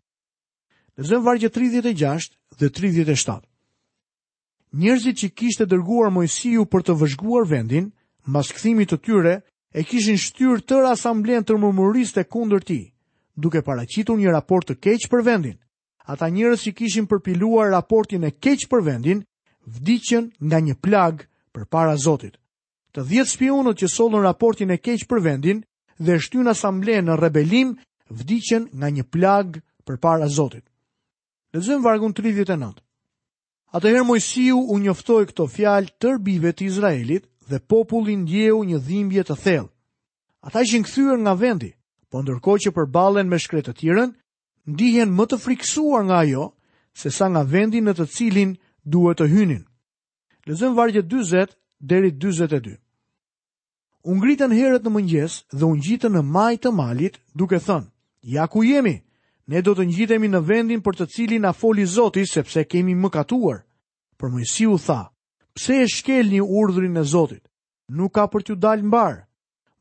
Lezëm 0.94 1.24
vargje 1.26 1.50
36 1.56 2.28
dhe 2.60 2.68
37. 2.76 3.40
Njerëzit 4.84 5.16
që 5.24 5.30
kishte 5.40 5.66
dërguar 5.72 6.14
Mojsiu 6.14 6.68
për 6.70 6.86
të 6.86 6.96
vëzhguar 7.02 7.50
vendin, 7.50 7.90
mbas 8.30 8.52
kthimit 8.54 8.92
të 8.94 9.00
tyre, 9.08 9.34
e 9.74 9.82
kishin 9.82 10.14
shtyrë 10.24 10.62
tërë 10.70 10.92
asamblen 10.94 11.42
të 11.46 11.58
mërmuriste 11.64 12.28
kundër 12.30 12.62
ti, 12.68 12.78
duke 13.34 13.64
paracitur 13.66 14.14
një 14.22 14.30
raport 14.38 14.70
të 14.70 14.78
keq 14.86 15.10
për 15.10 15.26
vendin. 15.32 15.58
Ata 16.06 16.30
njërës 16.30 16.62
që 16.68 16.76
kishin 16.78 17.10
përpiluar 17.10 17.74
raportin 17.74 18.22
e 18.22 18.30
keq 18.30 18.68
për 18.70 18.86
vendin, 18.86 19.26
vdicën 19.66 20.30
nga 20.46 20.62
një 20.68 20.78
plagë 20.84 21.30
për 21.54 21.64
para 21.70 21.96
Zotit. 21.96 22.34
Të 22.94 23.04
dhjetë 23.08 23.30
spionët 23.30 23.78
që 23.80 23.90
solën 23.94 24.22
raportin 24.26 24.74
e 24.74 24.78
keqë 24.78 25.06
për 25.10 25.22
vendin 25.22 25.60
dhe 25.98 26.18
shtyn 26.18 26.50
asamble 26.50 26.98
në 27.02 27.14
rebelim 27.22 27.70
vdicjen 28.10 28.68
nga 28.74 28.88
një 28.90 29.04
plag 29.12 29.48
për 29.86 29.96
para 30.02 30.28
Zotit. 30.28 30.66
Në 31.54 31.78
vargun 31.84 32.12
39. 32.14 32.82
Atëherë 33.74 34.04
Mojsiu 34.06 34.58
u 34.70 34.76
njoftoi 34.78 35.26
këto 35.30 35.46
fjalë 35.54 35.94
tërbive 36.02 36.50
të 36.54 36.66
Izraelit 36.70 37.24
dhe 37.50 37.58
popullin 37.70 38.26
djehu 38.26 38.62
një 38.64 38.78
dhimbje 38.86 39.24
të 39.30 39.36
thellë. 39.44 39.70
Ata 40.44 40.62
ishin 40.62 40.84
këthyër 40.84 41.18
nga 41.22 41.34
vendi, 41.40 41.70
po 42.10 42.22
ndërko 42.22 42.52
që 42.62 42.70
për 42.76 42.86
balen 42.94 43.30
me 43.30 43.38
shkretë 43.42 43.72
të 43.72 43.76
tjiren, 43.78 44.12
ndihjen 44.70 45.10
më 45.16 45.24
të 45.30 45.38
friksuar 45.44 46.02
nga 46.10 46.20
jo, 46.30 46.44
se 47.00 47.10
sa 47.10 47.26
nga 47.30 47.42
vendin 47.42 47.86
në 47.88 47.94
të 47.98 48.06
cilin 48.14 48.54
duhet 48.86 49.18
të 49.18 49.26
hynin. 49.32 49.64
Lezëm 50.46 50.74
vargje 50.76 51.00
20 51.02 51.56
deri 51.80 52.10
42. 52.12 52.76
Unë 54.04 54.20
gritën 54.24 54.52
herët 54.52 54.84
në 54.84 54.90
mëngjes 54.92 55.36
dhe 55.56 55.64
unë 55.72 55.84
gjitën 55.86 56.12
në 56.12 56.20
maj 56.34 56.50
të 56.60 56.72
malit 56.80 57.14
duke 57.42 57.56
thënë, 57.64 57.88
ja 58.34 58.44
ku 58.52 58.60
jemi, 58.66 58.92
ne 59.48 59.62
do 59.64 59.72
të 59.78 59.86
njitemi 59.88 60.28
në 60.28 60.42
vendin 60.50 60.82
për 60.84 60.96
të 60.98 61.06
cilin 61.14 61.46
a 61.48 61.52
foli 61.56 61.86
zoti 61.94 62.26
sepse 62.28 62.64
kemi 62.68 62.92
më 63.00 63.08
katuar. 63.14 63.62
Për 64.20 64.28
mëjësi 64.34 64.66
u 64.68 64.76
tha, 64.84 65.00
pse 65.56 65.78
e 65.80 65.88
shkel 65.94 66.28
një 66.34 66.44
urdhrin 66.60 67.00
e 67.00 67.04
zotit, 67.14 67.44
nuk 67.96 68.12
ka 68.14 68.28
për 68.32 68.44
t'ju 68.44 68.58
dalë 68.60 68.86
mbarë, 68.90 69.24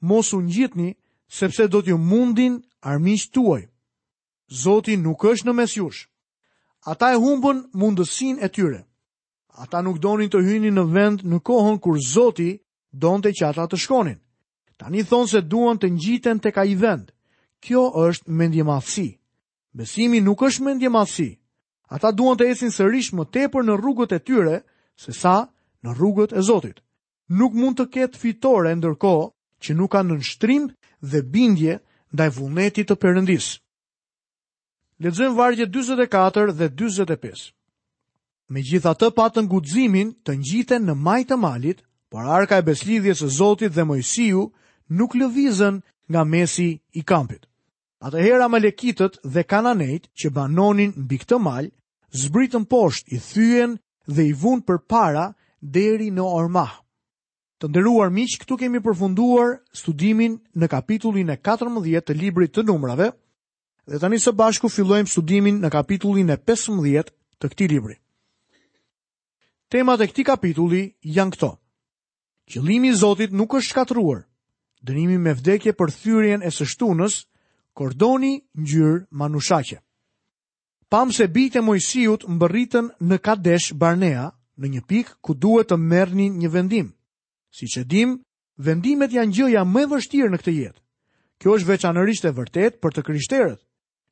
mos 0.10 0.32
unë 0.38 0.52
gjitëni 0.56 0.90
sepse 1.40 1.68
do 1.68 1.82
t'ju 1.84 1.98
mundin 2.10 2.62
armisht 2.88 3.36
tuaj. 3.36 3.68
Zoti 4.64 4.96
nuk 4.96 5.28
është 5.32 5.48
në 5.50 5.58
mes 5.60 5.76
jush. 5.76 6.08
Ata 6.88 7.12
e 7.16 7.20
humbën 7.20 7.66
mundësin 7.80 8.40
e 8.40 8.48
tyre. 8.56 8.84
Ata 9.54 9.84
nuk 9.86 10.00
donin 10.02 10.30
të 10.34 10.40
hyni 10.48 10.72
në 10.74 10.84
vend 10.94 11.22
në 11.30 11.38
kohën 11.46 11.78
kur 11.86 11.98
Zoti 12.02 12.48
donte 13.04 13.30
që 13.38 13.46
ata 13.52 13.68
të 13.70 13.78
shkonin. 13.84 14.16
Tani 14.82 15.04
thonë 15.06 15.30
se 15.30 15.42
duan 15.52 15.78
të 15.78 15.92
ngjiten 15.94 16.42
tek 16.42 16.58
ai 16.58 16.74
vend. 16.82 17.12
Kjo 17.62 17.84
është 18.08 18.34
mendje 18.40 18.66
mafësi. 18.68 19.08
Besimi 19.78 20.22
nuk 20.26 20.42
është 20.48 20.66
mendje 20.66 20.90
mafësi. 20.96 21.30
Ata 21.94 22.12
duan 22.12 22.38
të 22.38 22.48
ecin 22.52 22.74
sërish 22.74 23.12
më 23.14 23.28
tepër 23.36 23.64
në 23.68 23.78
rrugët 23.78 24.16
e 24.18 24.20
tyre 24.26 24.58
se 25.04 25.14
sa 25.14 25.36
në 25.86 25.94
rrugët 26.00 26.34
e 26.34 26.42
Zotit. 26.50 26.82
Nuk 27.40 27.54
mund 27.54 27.78
të 27.78 27.86
ketë 27.94 28.18
fitore 28.24 28.74
ndërkohë 28.80 29.30
që 29.64 29.76
nuk 29.78 29.92
kanë 29.94 30.10
nënshtrim 30.16 30.66
dhe 31.12 31.20
bindje 31.34 31.78
ndaj 32.14 32.30
vullnetit 32.38 32.90
të 32.90 32.96
Perëndisë. 33.02 33.54
Lexojmë 35.04 35.38
vargje 35.40 35.66
44 35.70 36.54
dhe 36.60 36.68
45. 36.70 37.52
Me 38.52 38.60
gjitha 38.62 38.92
të 39.00 39.08
patën 39.16 39.48
gudzimin 39.48 40.10
të 40.26 40.36
njiten 40.40 40.84
në 40.86 40.96
majtë 41.00 41.30
të 41.32 41.38
malit, 41.40 41.82
por 42.12 42.28
arka 42.28 42.60
e 42.60 42.64
beslidhjes 42.66 43.22
e 43.24 43.30
Zotit 43.32 43.72
dhe 43.76 43.86
Mojësiu 43.88 44.50
nuk 44.98 45.16
lëvizën 45.16 45.80
nga 46.12 46.24
mesi 46.28 46.82
i 46.92 47.02
kampit. 47.04 47.48
Ata 48.04 48.18
hera 48.20 48.50
me 48.52 48.60
dhe 48.60 49.44
kananejt 49.44 50.04
që 50.20 50.30
banonin 50.34 50.92
në 50.98 51.06
bikë 51.08 51.26
të 51.28 51.72
zbritën 52.24 52.66
poshtë 52.70 53.16
i 53.16 53.20
thyen 53.32 53.78
dhe 54.08 54.24
i 54.28 54.34
vun 54.34 54.62
për 54.62 54.78
para 54.88 55.34
deri 55.62 56.12
në 56.12 56.22
ormah. 56.22 56.84
Të 57.62 57.68
ndëruar 57.72 58.12
miqë 58.12 58.44
këtu 58.44 58.58
kemi 58.60 58.84
përfunduar 58.84 59.62
studimin 59.74 60.36
në 60.56 60.68
kapitullin 60.68 61.30
e 61.32 61.38
14 61.40 62.02
të 62.06 62.14
libri 62.14 62.48
të 62.52 62.66
numrave 62.68 63.08
dhe 63.88 63.98
tani 64.04 64.20
së 64.20 64.36
bashku 64.36 64.68
fillojmë 64.70 65.10
studimin 65.16 65.64
në 65.64 65.72
kapitullin 65.72 66.30
e 66.30 66.38
15 66.52 67.10
të 67.40 67.46
këti 67.50 67.72
libri. 67.72 67.98
Temat 69.74 70.04
e 70.06 70.06
këtij 70.06 70.28
kapitulli 70.30 70.80
janë 71.18 71.34
këto. 71.34 71.48
Qëllimi 72.52 72.92
i 72.94 72.94
Zotit 73.00 73.32
nuk 73.34 73.56
është 73.58 73.70
shkatruar. 73.72 74.20
Dënimi 74.86 75.16
me 75.26 75.32
vdekje 75.40 75.72
për 75.80 75.90
thyrjen 75.96 76.44
e 76.46 76.50
së 76.54 76.68
shtunës, 76.70 77.14
kordoni 77.78 78.34
ngjyrë 78.62 79.00
manushaqe. 79.18 79.80
Pam 80.94 81.10
se 81.18 81.26
bijtë 81.36 81.58
e 81.58 81.64
Mojsiut 81.66 82.28
mbërritën 82.36 82.92
në 83.10 83.18
Kadesh 83.26 83.74
Barnea, 83.82 84.28
në 84.62 84.66
një 84.74 84.82
pikë 84.92 85.16
ku 85.26 85.34
duhet 85.42 85.72
të 85.72 85.78
merrnin 85.90 86.36
një 86.42 86.52
vendim. 86.54 86.92
Siç 87.58 87.74
e 87.82 87.84
dim, 87.94 88.12
vendimet 88.68 89.12
janë 89.18 89.34
gjëja 89.36 89.64
më 89.74 89.82
e 89.88 89.90
vështirë 89.96 90.32
në 90.36 90.42
këtë 90.44 90.54
jetë. 90.60 90.82
Kjo 91.40 91.56
është 91.58 91.70
veçanërisht 91.74 92.30
e 92.30 92.34
vërtetë 92.38 92.78
për 92.82 92.94
të 92.94 93.06
krishterët. 93.10 93.62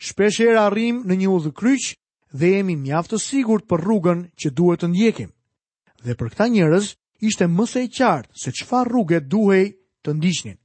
Shpeshherë 0.07 0.57
arrijmë 0.65 1.05
në 1.05 1.19
një 1.21 1.29
udhëkryq 1.37 1.91
dhe 2.39 2.49
jemi 2.55 2.79
mjaft 2.81 3.13
të 3.13 3.21
sigurt 3.29 3.69
për 3.69 3.85
rrugën 3.85 4.25
që 4.41 4.53
duhet 4.57 4.81
të 4.81 4.91
ndjekim 4.95 5.29
dhe 6.03 6.15
për 6.17 6.31
këta 6.33 6.47
njerëz 6.49 6.91
ishte 7.29 7.47
më 7.47 7.65
së 7.71 7.83
qartë 7.97 8.33
se 8.43 8.51
çfarë 8.57 8.89
rrugë 8.89 9.19
duhej 9.29 9.65
të 10.05 10.15
ndiqnin. 10.17 10.57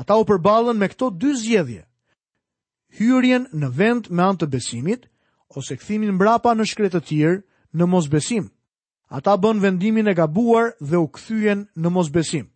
Ata 0.00 0.16
u 0.20 0.24
përballën 0.24 0.78
me 0.78 0.88
këto 0.88 1.10
dy 1.20 1.32
zgjedhje: 1.38 1.82
hyrjen 2.98 3.44
në 3.52 3.68
vend 3.78 4.04
me 4.10 4.22
anë 4.28 4.38
të 4.40 4.46
besimit 4.54 5.08
ose 5.56 5.76
kthimin 5.78 6.14
mbrapa 6.16 6.54
në 6.56 6.64
shkretë 6.70 6.98
të 6.98 7.02
tjerë 7.08 7.42
në 7.78 7.84
mosbesim. 7.92 8.48
Ata 9.14 9.36
bën 9.38 9.60
vendimin 9.62 10.08
e 10.10 10.14
gabuar 10.18 10.72
dhe 10.80 10.96
u 10.98 11.06
kthyen 11.14 11.68
në 11.78 11.88
mosbesim. 11.94 12.48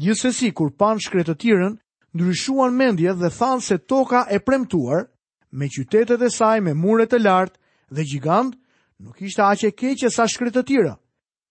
Gjithsesi 0.00 0.50
kur 0.54 0.72
pan 0.78 0.98
shkretë 1.00 1.32
të 1.32 1.36
tirën, 1.42 1.74
ndryshuan 2.14 2.74
mendje 2.76 3.12
dhe 3.20 3.30
than 3.38 3.60
se 3.60 3.78
toka 3.78 4.26
e 4.30 4.38
premtuar 4.40 5.06
me 5.52 5.68
qytetet 5.72 6.20
e 6.22 6.30
saj 6.30 6.60
me 6.60 6.74
muret 6.74 7.10
të 7.12 7.22
lartë 7.24 7.56
dhe 7.94 8.02
gjigant 8.06 8.56
nuk 9.00 9.22
ishte 9.22 9.42
aqe 9.42 9.70
keqe 9.72 10.10
sa 10.10 10.26
shkretë 10.28 10.60
të 10.60 10.64
tjera 10.68 10.94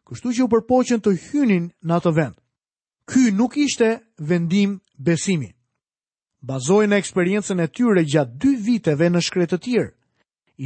kështu 0.10 0.32
që 0.38 0.42
u 0.44 0.50
përpoqen 0.50 1.02
të 1.06 1.14
hynin 1.28 1.68
në 1.86 1.94
atë 2.00 2.14
vend. 2.18 2.36
Ky 3.10 3.32
nuk 3.38 3.58
ishte 3.58 3.90
vendim 4.18 4.80
besimi. 4.98 5.52
Bazoj 6.42 6.86
në 6.90 6.98
eksperiencen 7.02 7.60
e 7.62 7.68
tyre 7.68 8.04
gjatë 8.12 8.40
dy 8.42 8.52
viteve 8.66 9.10
në 9.12 9.22
shkretë 9.28 9.58
të 9.58 9.62
tjerë. 9.66 9.94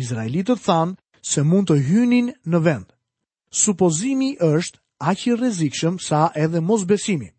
Izraelitët 0.02 0.64
thanë 0.66 0.98
se 1.26 1.44
mund 1.46 1.68
të 1.70 1.78
hynin 1.88 2.32
në 2.46 2.60
vend. 2.66 2.88
Supozimi 3.54 4.34
është 4.40 4.80
aqë 5.10 5.30
i 5.32 5.36
rezikshëm 5.44 6.00
sa 6.02 6.28
edhe 6.40 6.62
mos 6.62 6.86
besimi. 6.90 7.30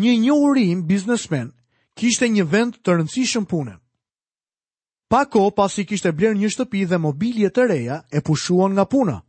Një 0.00 0.12
njohurim 0.24 0.86
biznesmen 0.88 1.52
kishte 1.98 2.28
një 2.28 2.44
vend 2.52 2.78
të 2.82 2.98
rëndësishëm 2.98 3.46
punën. 3.50 3.78
Pako 5.12 5.50
pasi 5.54 5.84
kishte 5.86 6.12
bler 6.12 6.34
një 6.34 6.50
shtëpi 6.54 6.84
dhe 6.90 6.98
mobilje 6.98 7.50
të 7.54 7.68
reja 7.70 8.02
e 8.10 8.20
pushuan 8.22 8.72
nga 8.74 8.84
puna 8.84 9.20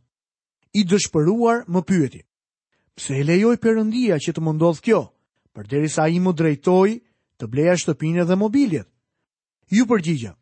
i 0.76 0.84
dëshpëruar 0.84 1.62
më 1.72 1.80
pyeti. 1.88 2.20
Pse 2.96 3.16
e 3.20 3.24
lejoj 3.24 3.56
përëndia 3.64 4.18
që 4.20 4.32
të 4.36 4.40
më 4.44 4.52
kjo, 4.84 5.00
për 5.54 5.64
deri 5.72 5.88
sa 5.88 6.04
i 6.12 6.18
më 6.20 6.32
drejtoj 6.36 6.88
të 7.38 7.44
bleja 7.52 7.74
shtëpine 7.80 8.24
dhe 8.28 8.36
mobiljet? 8.36 8.88
Ju 9.72 9.86
përgjigja, 9.88 10.34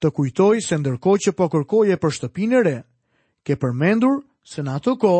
të 0.00 0.08
kujtoj 0.16 0.56
se 0.64 0.76
ndërko 0.80 1.12
që 1.24 1.30
po 1.36 1.46
kërkoje 1.52 1.96
për 2.00 2.10
shtëpine 2.16 2.62
re, 2.64 2.78
ke 3.44 3.54
përmendur 3.56 4.22
se 4.44 4.62
në 4.64 4.74
atë 4.80 4.94
ko 5.00 5.14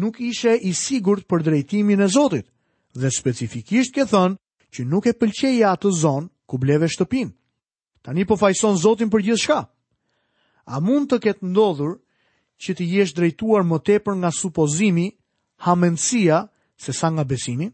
nuk 0.00 0.20
ishe 0.20 0.56
i 0.68 0.72
sigurt 0.74 1.28
për 1.28 1.44
drejtimin 1.46 2.00
e 2.04 2.08
Zotit, 2.08 2.46
dhe 2.96 3.10
specifikisht 3.12 3.94
ke 3.94 4.04
thënë 4.10 4.36
që 4.74 4.82
nuk 4.90 5.06
e 5.06 5.14
pëlqeja 5.16 5.76
atë 5.76 5.92
zonë 6.00 6.28
ku 6.48 6.58
bleve 6.60 6.88
shtëpin. 6.90 7.30
Tani 8.04 8.24
po 8.28 8.36
fajson 8.36 8.76
Zotin 8.80 9.08
për 9.12 9.22
gjithë 9.28 9.42
shka. 9.44 9.60
A 10.64 10.80
mund 10.80 11.08
të 11.08 11.20
ketë 11.20 11.46
ndodhur 11.52 12.00
që 12.62 12.74
të 12.78 12.84
jesh 12.96 13.12
drejtuar 13.16 13.64
më 13.66 13.78
tepër 13.86 14.18
nga 14.20 14.30
supozimi, 14.32 15.08
hamendësia, 15.66 16.42
se 16.76 16.92
sa 16.92 17.08
nga 17.10 17.24
besimi? 17.24 17.68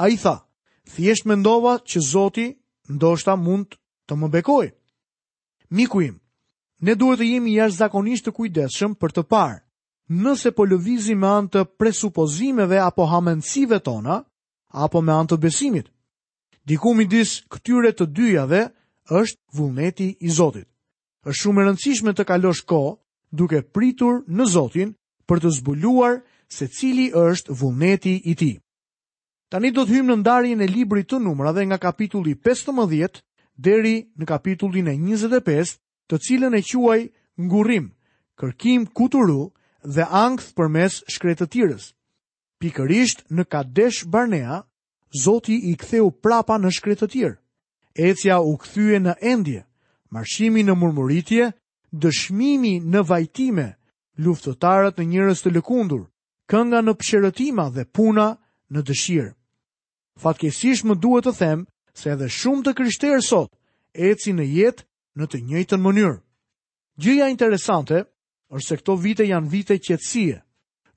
A 0.00 0.08
i 0.12 0.16
tha, 0.20 0.36
thjesht 0.94 1.26
mendova 1.26 1.78
që 1.86 1.98
Zoti 2.12 2.48
ndoshta 2.94 3.34
mund 3.36 3.74
të 4.06 4.12
më 4.16 4.28
bekoj. 4.34 4.66
Miku 5.74 6.02
im, 6.06 6.16
ne 6.84 6.94
duhet 6.94 7.18
të 7.20 7.26
jemi 7.32 7.56
jashtë 7.58 7.78
zakonisht 7.82 8.26
të 8.28 8.34
kujdeshëm 8.36 8.92
për 9.00 9.12
të 9.16 9.22
parë, 9.32 9.58
nëse 10.22 10.52
po 10.54 10.62
lëvizi 10.70 11.16
me 11.18 11.26
anë 11.26 11.50
të 11.54 11.62
presupozimeve 11.78 12.78
apo 12.82 13.06
hamendësive 13.10 13.80
tona, 13.82 14.20
apo 14.70 15.02
me 15.02 15.12
anë 15.16 15.30
të 15.32 15.38
besimit. 15.42 15.88
Diku 16.66 16.94
midis 16.98 17.40
këtyre 17.50 17.92
të 17.94 18.06
dyjave 18.14 18.62
është 19.20 19.40
vullneti 19.54 20.08
i 20.26 20.30
Zotit. 20.34 20.66
Është 21.26 21.40
shumë 21.42 21.60
e 21.60 21.64
rëndësishme 21.66 22.12
të 22.14 22.22
kalosh 22.26 22.62
kohë 22.70 22.92
duke 23.36 23.60
pritur 23.76 24.22
në 24.28 24.46
Zotin 24.48 24.94
për 25.28 25.42
të 25.44 25.50
zbuluar 25.60 26.20
se 26.48 26.66
cili 26.78 27.08
është 27.14 27.54
vullneti 27.60 28.16
i 28.30 28.34
tij. 28.38 28.56
Tani 29.52 29.70
do 29.70 29.84
të 29.86 29.94
hyjmë 29.98 30.12
në 30.14 30.18
ndarjen 30.24 30.62
e 30.64 30.68
librit 30.70 31.08
të 31.10 31.20
numrave 31.22 31.62
nga 31.68 31.78
kapitulli 31.84 32.34
15 32.42 33.20
deri 33.66 33.94
në 34.18 34.24
kapitullin 34.28 34.88
e 34.90 34.96
25, 34.98 35.76
të 36.10 36.16
cilën 36.24 36.56
e 36.58 36.62
quaj 36.68 37.00
ngurrim, 37.46 37.86
kërkim, 38.38 38.86
kuturu 38.96 39.42
dhe 39.94 40.04
ankth 40.24 40.48
përmes 40.58 41.02
shkretëtirës. 41.12 41.84
Pikërisht 42.60 43.26
në 43.36 43.44
Kadesh 43.52 44.00
Barnea, 44.10 44.62
Zoti 45.22 45.56
i 45.70 45.74
ktheu 45.78 46.10
prapa 46.10 46.56
në 46.58 46.70
shkretëtir. 46.74 47.36
Ecja 47.94 48.40
u 48.42 48.56
kthye 48.60 48.98
në 49.00 49.12
endje, 49.32 49.62
marshimi 50.12 50.64
në 50.66 50.74
murmuritje 50.76 51.50
dëshmimi 52.04 52.74
në 52.92 53.02
vajtime, 53.08 53.66
luftëtarët 54.26 55.00
në 55.00 55.04
njërës 55.12 55.42
të 55.44 55.52
lëkundur, 55.56 56.04
kënga 56.50 56.80
në 56.84 56.92
pëshërëtima 57.00 57.68
dhe 57.76 57.84
puna 57.96 58.28
në 58.72 58.82
dëshirë. 58.88 59.30
Fatkesish 60.22 60.84
më 60.88 60.94
duhet 61.02 61.28
të 61.28 61.32
them 61.40 61.64
se 61.96 62.12
edhe 62.14 62.28
shumë 62.30 62.64
të 62.66 62.74
kryshterë 62.78 63.24
sot, 63.28 63.50
e 63.92 64.12
si 64.22 64.32
në 64.32 64.44
jetë 64.58 64.86
në 65.16 65.24
të 65.30 65.42
njëjtën 65.48 65.82
mënyrë. 65.84 66.16
Gjëja 67.02 67.28
interesante, 67.32 68.02
është 68.56 68.68
se 68.68 68.78
këto 68.80 68.94
vite 69.04 69.24
janë 69.28 69.50
vite 69.52 69.78
qetësie. 69.84 70.40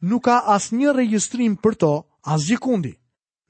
nuk 0.02 0.24
ka 0.24 0.38
as 0.54 0.72
një 0.72 0.94
registrim 0.96 1.56
për 1.60 1.76
to, 1.76 1.94
as 2.24 2.48
gjikundi, 2.48 2.94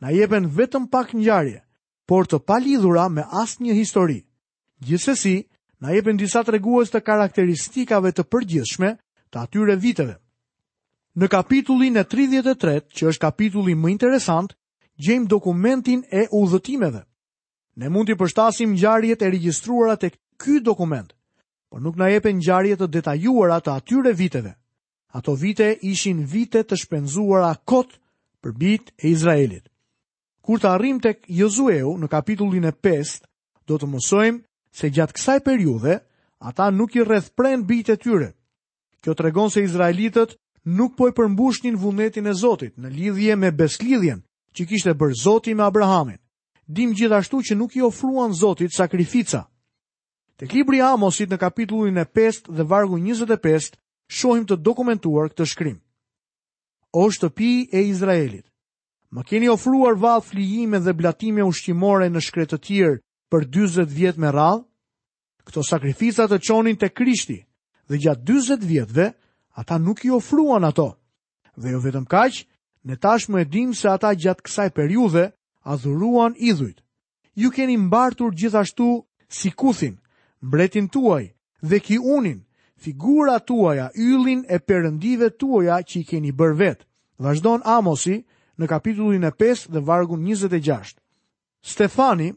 na 0.02 0.10
jeben 0.10 0.50
vetëm 0.50 0.90
pak 0.90 1.14
njarje, 1.14 1.60
por 2.08 2.26
të 2.26 2.40
palidhura 2.40 3.10
me 3.10 3.22
as 3.42 3.60
një 3.62 3.74
histori. 3.74 4.26
Gjithsesi, 4.82 5.46
na 5.80 5.96
jepen 5.96 6.18
disa 6.20 6.44
reguës 6.44 6.92
të 6.92 7.02
karakteristikave 7.08 8.12
të 8.12 8.24
përgjithshme 8.32 8.94
të 9.32 9.42
atyre 9.44 9.76
viteve. 9.80 10.16
Në 11.20 11.28
kapitullin 11.32 11.98
e 12.00 12.04
33, 12.04 12.88
që 12.96 13.08
është 13.10 13.22
kapitulli 13.24 13.76
më 13.76 13.90
interesant, 13.94 14.52
gjejmë 15.00 15.28
dokumentin 15.32 16.04
e 16.12 16.26
udhëtimeve. 16.36 17.02
Ne 17.80 17.90
mund 17.90 18.10
të 18.12 18.18
përshtasim 18.20 18.74
ngjarjet 18.76 19.22
e 19.24 19.32
regjistruara 19.32 19.96
tek 19.98 20.20
ky 20.40 20.60
dokument, 20.64 21.14
por 21.70 21.82
nuk 21.82 21.96
na 21.98 22.10
jepen 22.12 22.38
ngjarje 22.42 22.76
të 22.80 22.88
detajuara 22.92 23.60
të 23.64 23.76
atyre 23.80 24.14
viteve. 24.20 24.54
Ato 25.16 25.34
vite 25.36 25.72
ishin 25.90 26.26
vite 26.30 26.62
të 26.64 26.76
shpenzuara 26.78 27.54
kot 27.66 27.96
për 28.44 28.52
bit 28.58 28.92
e 29.00 29.10
Izraelit. 29.10 29.66
Kur 30.42 30.60
të 30.60 30.70
arrim 30.70 31.00
tek 31.02 31.24
Jozueu 31.28 31.96
në 31.98 32.08
kapitullin 32.12 32.68
e 32.70 32.72
5, 32.76 33.16
do 33.68 33.78
të 33.78 33.90
mësojmë 33.90 34.42
se 34.72 34.90
gjatë 34.90 35.16
kësaj 35.18 35.40
periudhe 35.46 35.96
ata 36.40 36.70
nuk 36.72 36.96
i 36.96 37.04
rrethpren 37.04 37.66
bitë 37.68 37.96
e 37.96 38.00
tyre. 38.00 38.30
Kjo 39.02 39.14
tregon 39.16 39.50
se 39.52 39.64
izraelitët 39.64 40.38
nuk 40.66 40.96
po 40.98 41.08
e 41.10 41.14
përmbushnin 41.16 41.78
vullnetin 41.80 42.28
e 42.30 42.34
Zotit 42.34 42.78
në 42.78 42.90
lidhje 42.94 43.36
me 43.36 43.52
beslidhjen 43.52 44.24
që 44.56 44.66
kishte 44.68 44.94
bërë 44.96 45.20
Zoti 45.22 45.54
me 45.56 45.64
Abrahamin. 45.66 46.18
Dim 46.70 46.92
gjithashtu 46.94 47.40
që 47.42 47.56
nuk 47.58 47.76
i 47.76 47.82
ofruan 47.82 48.34
Zotit 48.34 48.76
sakrifica. 48.76 49.46
Tek 50.40 50.54
libri 50.56 50.82
Amosit 50.86 51.32
në 51.34 51.40
kapitullin 51.42 51.98
e 51.98 52.06
5 52.08 52.52
dhe 52.56 52.64
vargu 52.64 53.00
25 53.02 53.74
shohim 54.08 54.46
të 54.48 54.56
dokumentuar 54.64 55.32
këtë 55.34 55.46
shkrim. 55.48 55.80
O 56.94 57.10
shtëpi 57.12 57.70
e 57.72 57.82
Izraelit, 57.92 58.46
më 59.14 59.22
keni 59.28 59.50
ofruar 59.52 59.98
vallë 60.00 60.26
flijime 60.26 60.80
dhe 60.82 60.94
blatime 60.98 61.44
ushqimore 61.46 62.08
në 62.10 62.24
shkretë 62.24 62.56
të 62.58 62.64
tjerë 62.68 62.98
për 63.32 63.44
20 63.56 63.92
vjet 63.96 64.18
me 64.24 64.32
radh, 64.36 64.64
këto 65.48 65.64
sakrifica 65.66 66.28
të 66.30 66.40
çonin 66.48 66.78
te 66.82 66.90
Krishti 66.90 67.40
dhe 67.90 67.98
gjatë 68.04 68.26
40 68.26 68.66
vjetëve 68.72 69.06
ata 69.62 69.76
nuk 69.82 70.04
i 70.06 70.12
ofruan 70.20 70.66
ato. 70.70 70.90
Dhe 71.62 71.68
jo 71.76 71.80
vetëm 71.86 72.06
kaq, 72.14 72.36
ne 72.88 72.96
tashmë 73.06 73.38
e 73.42 73.46
dim 73.54 73.70
se 73.80 73.88
ata 73.94 74.12
gjatë 74.22 74.44
kësaj 74.46 74.70
periudhe 74.78 75.26
adhuruan 75.72 76.34
idhujt. 76.50 76.78
Ju 77.40 77.50
keni 77.56 77.78
mbartur 77.78 78.32
gjithashtu 78.40 78.90
si 79.38 79.50
kuthin, 79.60 79.96
mbretin 80.48 80.88
tuaj 80.94 81.26
dhe 81.70 81.78
ki 81.86 81.98
unin, 82.16 82.40
figura 82.84 83.36
tuaja, 83.48 83.88
yllin 83.96 84.42
e 84.50 84.58
perëndive 84.68 85.28
tuaja 85.40 85.78
që 85.88 85.96
i 86.00 86.04
keni 86.10 86.32
bër 86.40 86.54
vet. 86.62 86.80
Vazdon 87.24 87.62
Amosi 87.78 88.24
në 88.60 88.66
kapitullin 88.72 89.24
e 89.28 89.32
5 89.42 89.68
dhe 89.74 89.82
vargu 89.88 90.16
26. 90.18 90.96
Stefani, 91.74 92.30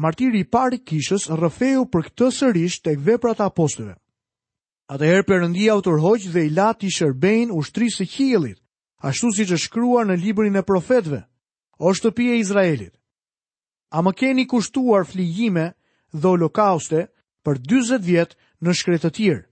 martiri 0.00 0.40
i 0.42 0.46
parë 0.54 0.78
i 0.78 0.82
kishës 0.88 1.26
rrëfeu 1.36 1.82
për 1.92 2.06
këtë 2.08 2.28
sërish 2.36 2.78
të 2.84 2.96
veprat 3.08 3.42
e 3.42 3.46
apostujve. 3.50 3.94
Atëherë 4.90 5.26
Perëndia 5.28 5.76
u 5.78 5.82
dhe 6.32 6.42
i 6.44 6.50
lati 6.56 6.88
shërbejn 6.96 7.52
u 7.54 7.60
shtrisë 7.62 8.06
e 8.48 8.54
ashtu 9.08 9.30
si 9.32 9.44
që 9.48 9.56
shkruar 9.58 10.04
në 10.06 10.16
librin 10.22 10.56
e 10.56 10.62
profetve, 10.62 11.22
o 11.78 11.92
shtëpi 11.96 12.24
e 12.32 12.38
Izraelit. 12.42 12.92
A 13.96 14.02
më 14.04 14.12
keni 14.14 14.44
kushtuar 14.46 15.06
fligjime 15.08 15.64
dhe 16.12 16.28
holokauste 16.28 17.00
për 17.44 17.56
20 17.70 18.04
vjetë 18.10 18.36
në 18.60 18.70
shkretë 18.76 19.08
të 19.08 19.14
tjirë, 19.16 19.46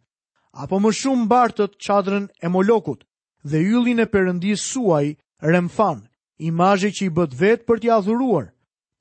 apo 0.62 0.76
më 0.84 0.90
shumë 1.00 1.28
bartët 1.32 1.78
qadrën 1.80 2.26
e 2.44 2.48
molokut 2.52 3.04
dhe 3.48 3.61
yllin 3.72 4.00
e 4.04 4.11
Perëndisë 4.12 4.64
suaj 4.72 5.06
remfan, 5.40 6.04
imazhe 6.38 6.90
që 6.92 7.04
i 7.08 7.14
bët 7.16 7.32
vetë 7.40 7.64
për 7.66 7.78
t'ja 7.80 7.96
adhuruar, 8.02 8.52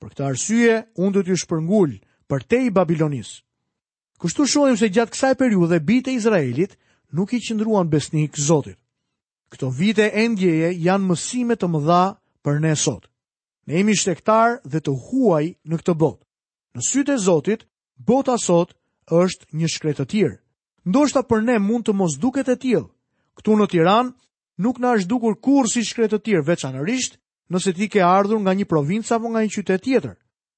Për 0.02 0.10
këtë 0.14 0.24
arsye, 0.24 0.74
unë 1.04 1.14
do 1.14 1.22
t'ju 1.26 1.36
shpërngul 1.42 1.94
për 2.30 2.44
te 2.52 2.58
i 2.66 2.70
Babilonis. 2.74 3.30
Kështu 4.22 4.46
shohim 4.50 4.76
se 4.78 4.90
gjatë 4.94 5.14
kësaj 5.14 5.30
periudhe 5.40 5.78
bitë 5.90 6.12
e 6.12 6.16
Izraelit 6.18 6.76
nuk 7.18 7.34
i 7.34 7.40
qëndruan 7.46 7.90
besnik 7.90 8.38
Zotit. 8.48 8.78
Këto 9.50 9.70
vite 9.80 10.06
e 10.12 10.24
ndjeje 10.32 10.70
janë 10.86 11.06
mësime 11.10 11.56
të 11.58 11.70
mëdha 11.74 12.02
për 12.44 12.60
ne 12.64 12.72
sot. 12.76 13.08
Ne 13.68 13.78
jemi 13.80 13.96
shtektar 13.98 14.58
dhe 14.72 14.80
të 14.84 14.92
huaj 15.06 15.44
në 15.70 15.78
këtë 15.80 15.94
botë. 16.02 16.22
Në 16.76 16.84
sytë 16.90 17.14
e 17.16 17.22
Zotit, 17.26 17.64
bota 18.10 18.36
sot 18.46 18.76
është 19.22 19.48
një 19.58 19.68
shkretë 19.74 20.02
të 20.04 20.08
tjirë. 20.12 20.36
Ndoshta 20.88 21.22
për 21.30 21.42
ne 21.48 21.56
mund 21.64 21.86
të 21.88 21.96
mos 22.00 22.18
duket 22.22 22.48
e 22.54 22.58
tjilë. 22.62 22.86
Këtu 23.40 23.56
në 23.58 23.66
Tiran, 23.72 24.12
nuk 24.66 24.76
në 24.80 24.94
është 24.98 25.08
dukur 25.14 25.38
kur 25.46 25.70
si 25.72 25.82
shkretë 25.90 26.18
të 26.18 26.22
tjirë 26.28 26.46
veçanërisht 26.52 27.16
nëse 27.50 27.72
ti 27.76 27.86
ke 27.92 28.02
ardhur 28.04 28.40
nga 28.44 28.52
një 28.56 28.66
provincë 28.68 29.12
apo 29.16 29.28
nga 29.32 29.42
një 29.44 29.52
qytet 29.56 29.82
tjetër. 29.84 30.14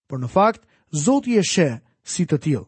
Por 0.09 0.19
në 0.19 0.29
fakt, 0.31 0.63
Zoti 0.91 1.37
e 1.39 1.43
sheh 1.47 1.79
si 2.03 2.25
të 2.27 2.37
tillë. 2.43 2.65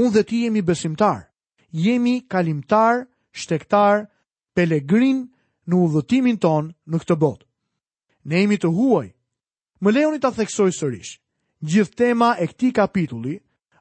Unë 0.00 0.10
dhe 0.14 0.22
ti 0.28 0.38
jemi 0.46 0.62
besimtar. 0.64 1.26
Jemi 1.70 2.22
kalimtar, 2.30 3.04
shtektar, 3.36 4.08
pelegrin 4.56 5.28
në 5.68 5.74
udhëtimin 5.76 6.38
ton 6.40 6.72
në 6.88 6.96
këtë 7.02 7.16
botë. 7.20 7.44
Ne 8.24 8.40
jemi 8.40 8.56
të 8.60 8.70
huaj. 8.72 9.08
Më 9.82 9.90
lejoni 9.92 10.18
ta 10.20 10.32
theksoj 10.32 10.70
sërish. 10.72 11.20
Gjithë 11.60 11.94
tema 12.00 12.30
e 12.40 12.48
këtij 12.48 12.72
kapitulli 12.72 13.34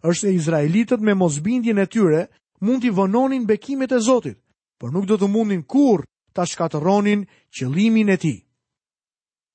është 0.03 0.19
se 0.27 0.35
izraelitët 0.35 0.99
me 1.03 1.15
mosbindjen 1.15 1.79
e 1.81 1.87
tyre 1.87 2.25
mund 2.59 2.83
t'i 2.83 2.91
vononin 2.91 3.47
bekimet 3.47 3.95
e 3.95 3.99
Zotit, 4.03 4.35
por 4.79 4.91
nuk 4.91 5.07
do 5.07 5.15
të 5.17 5.27
mundin 5.31 5.63
kurrë 5.63 6.07
ta 6.35 6.43
shkatërronin 6.43 7.23
qëllimin 7.55 8.11
e 8.11 8.17
tij 8.17 8.39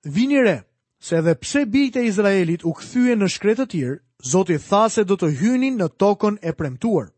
vini 0.05 0.39
re, 0.43 0.63
se 1.01 1.17
edhe 1.19 1.35
pse 1.41 1.65
bijtë 1.69 2.01
e 2.01 2.09
Izraelit 2.09 2.65
u 2.69 2.73
kthye 2.77 3.17
në 3.17 3.29
shkretë 3.33 3.65
të 3.65 3.71
tjerë, 3.75 3.99
Zoti 4.25 4.57
tha 4.57 4.87
se 4.89 5.03
do 5.05 5.19
të 5.21 5.29
hynin 5.37 5.75
në 5.77 5.91
tokën 6.01 6.39
e 6.41 6.55
premtuar. 6.57 7.11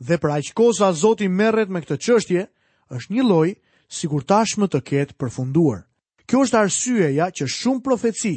Dhe 0.00 0.16
për 0.16 0.30
aq 0.38 0.52
kohsa 0.56 0.92
Zoti 0.96 1.26
merret 1.28 1.68
me 1.68 1.82
këtë 1.84 1.98
çështje, 2.00 2.46
është 2.88 3.12
një 3.12 3.24
lloj 3.28 3.50
sikur 3.92 4.24
tashmë 4.24 4.70
të 4.72 4.80
ketë 4.88 5.16
përfunduar. 5.20 5.82
Kjo 6.24 6.46
është 6.46 6.58
arsyeja 6.62 7.26
që 7.36 7.48
shumë 7.52 7.84
profeci 7.84 8.34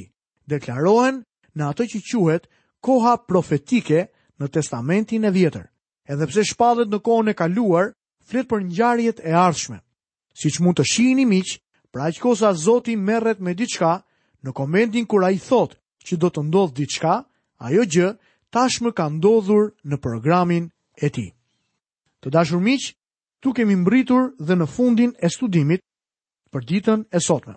deklarohen 0.49 1.21
në 1.55 1.63
atë 1.71 1.87
që 1.93 2.01
quhet 2.09 2.49
koha 2.83 3.15
profetike 3.27 4.07
në 4.39 4.47
testamentin 4.51 5.23
e 5.23 5.31
vjetër. 5.31 5.71
Edhe 6.11 6.27
pse 6.27 6.43
shpallet 6.51 6.91
në 6.91 6.99
kohën 6.99 7.31
e 7.31 7.37
kaluar 7.39 7.93
flet 8.27 8.49
për 8.49 8.59
ngjarjet 8.67 9.21
e 9.23 9.31
ardhshme, 9.31 9.79
siç 10.35 10.59
mund 10.59 10.75
të 10.77 10.83
shihni 10.91 11.23
miq, 11.25 11.57
Pra 11.95 12.07
aq 12.11 12.17
kosa 12.19 12.51
Zoti 12.53 12.95
merret 12.99 13.39
me 13.39 13.53
diçka, 13.55 14.03
në 14.43 14.51
komentin 14.57 15.05
kur 15.07 15.23
ai 15.23 15.37
thot 15.39 15.77
që 16.03 16.17
do 16.19 16.27
të 16.29 16.41
ndodh 16.43 16.73
diçka, 16.75 17.13
ajo 17.63 17.83
gjë 17.93 18.09
tashmë 18.51 18.91
ka 18.97 19.05
ndodhur 19.15 19.69
në 19.87 19.95
programin 20.03 20.65
e 21.01 21.07
tij. 21.15 21.31
Të 22.19 22.27
dashur 22.35 22.59
miq, 22.59 22.89
tu 23.39 23.55
kemi 23.55 23.79
mbritur 23.79 24.33
dhe 24.43 24.59
në 24.59 24.67
fundin 24.75 25.15
e 25.23 25.31
studimit 25.31 25.85
për 26.51 26.67
ditën 26.67 26.99
e 27.15 27.19
sotme. 27.23 27.55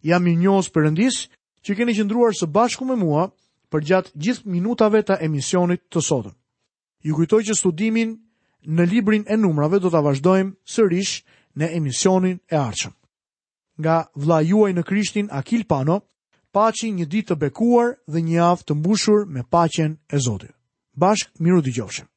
Jam 0.00 0.24
i 0.32 0.36
njohur 0.40 0.64
Perëndis 0.72 1.18
që 1.60 1.76
keni 1.76 1.92
qëndruar 1.98 2.32
së 2.40 2.48
bashku 2.48 2.88
me 2.88 2.96
mua 2.96 3.28
për 3.68 3.84
gjatë 3.88 4.14
gjithë 4.16 4.48
minutave 4.48 5.02
të 5.04 5.20
emisionit 5.28 5.82
të 5.92 6.00
sotëm. 6.08 6.32
Ju 7.04 7.12
kujtoj 7.20 7.42
që 7.52 7.58
studimin 7.60 8.16
në 8.64 8.88
librin 8.94 9.28
e 9.28 9.36
numrave 9.36 9.76
do 9.84 9.92
të 9.92 10.00
vazhdojmë 10.08 10.56
sërish 10.76 11.18
në 11.60 11.68
emisionin 11.76 12.40
e 12.48 12.56
arqëm 12.56 12.96
nga 13.78 14.04
vla 14.20 14.38
juaj 14.44 14.72
në 14.76 14.82
krishtin 14.88 15.28
Akil 15.38 15.64
Pano, 15.70 16.00
paci 16.56 16.90
një 16.98 17.06
ditë 17.14 17.30
të 17.32 17.38
bekuar 17.46 17.94
dhe 18.10 18.24
një 18.28 18.42
avë 18.50 18.66
të 18.68 18.78
mbushur 18.80 19.26
me 19.36 19.46
pacjen 19.54 19.96
e 20.14 20.20
Zotit. 20.26 20.54
Bashk, 20.98 21.32
miru 21.38 21.62
diqovshem. 21.64 22.10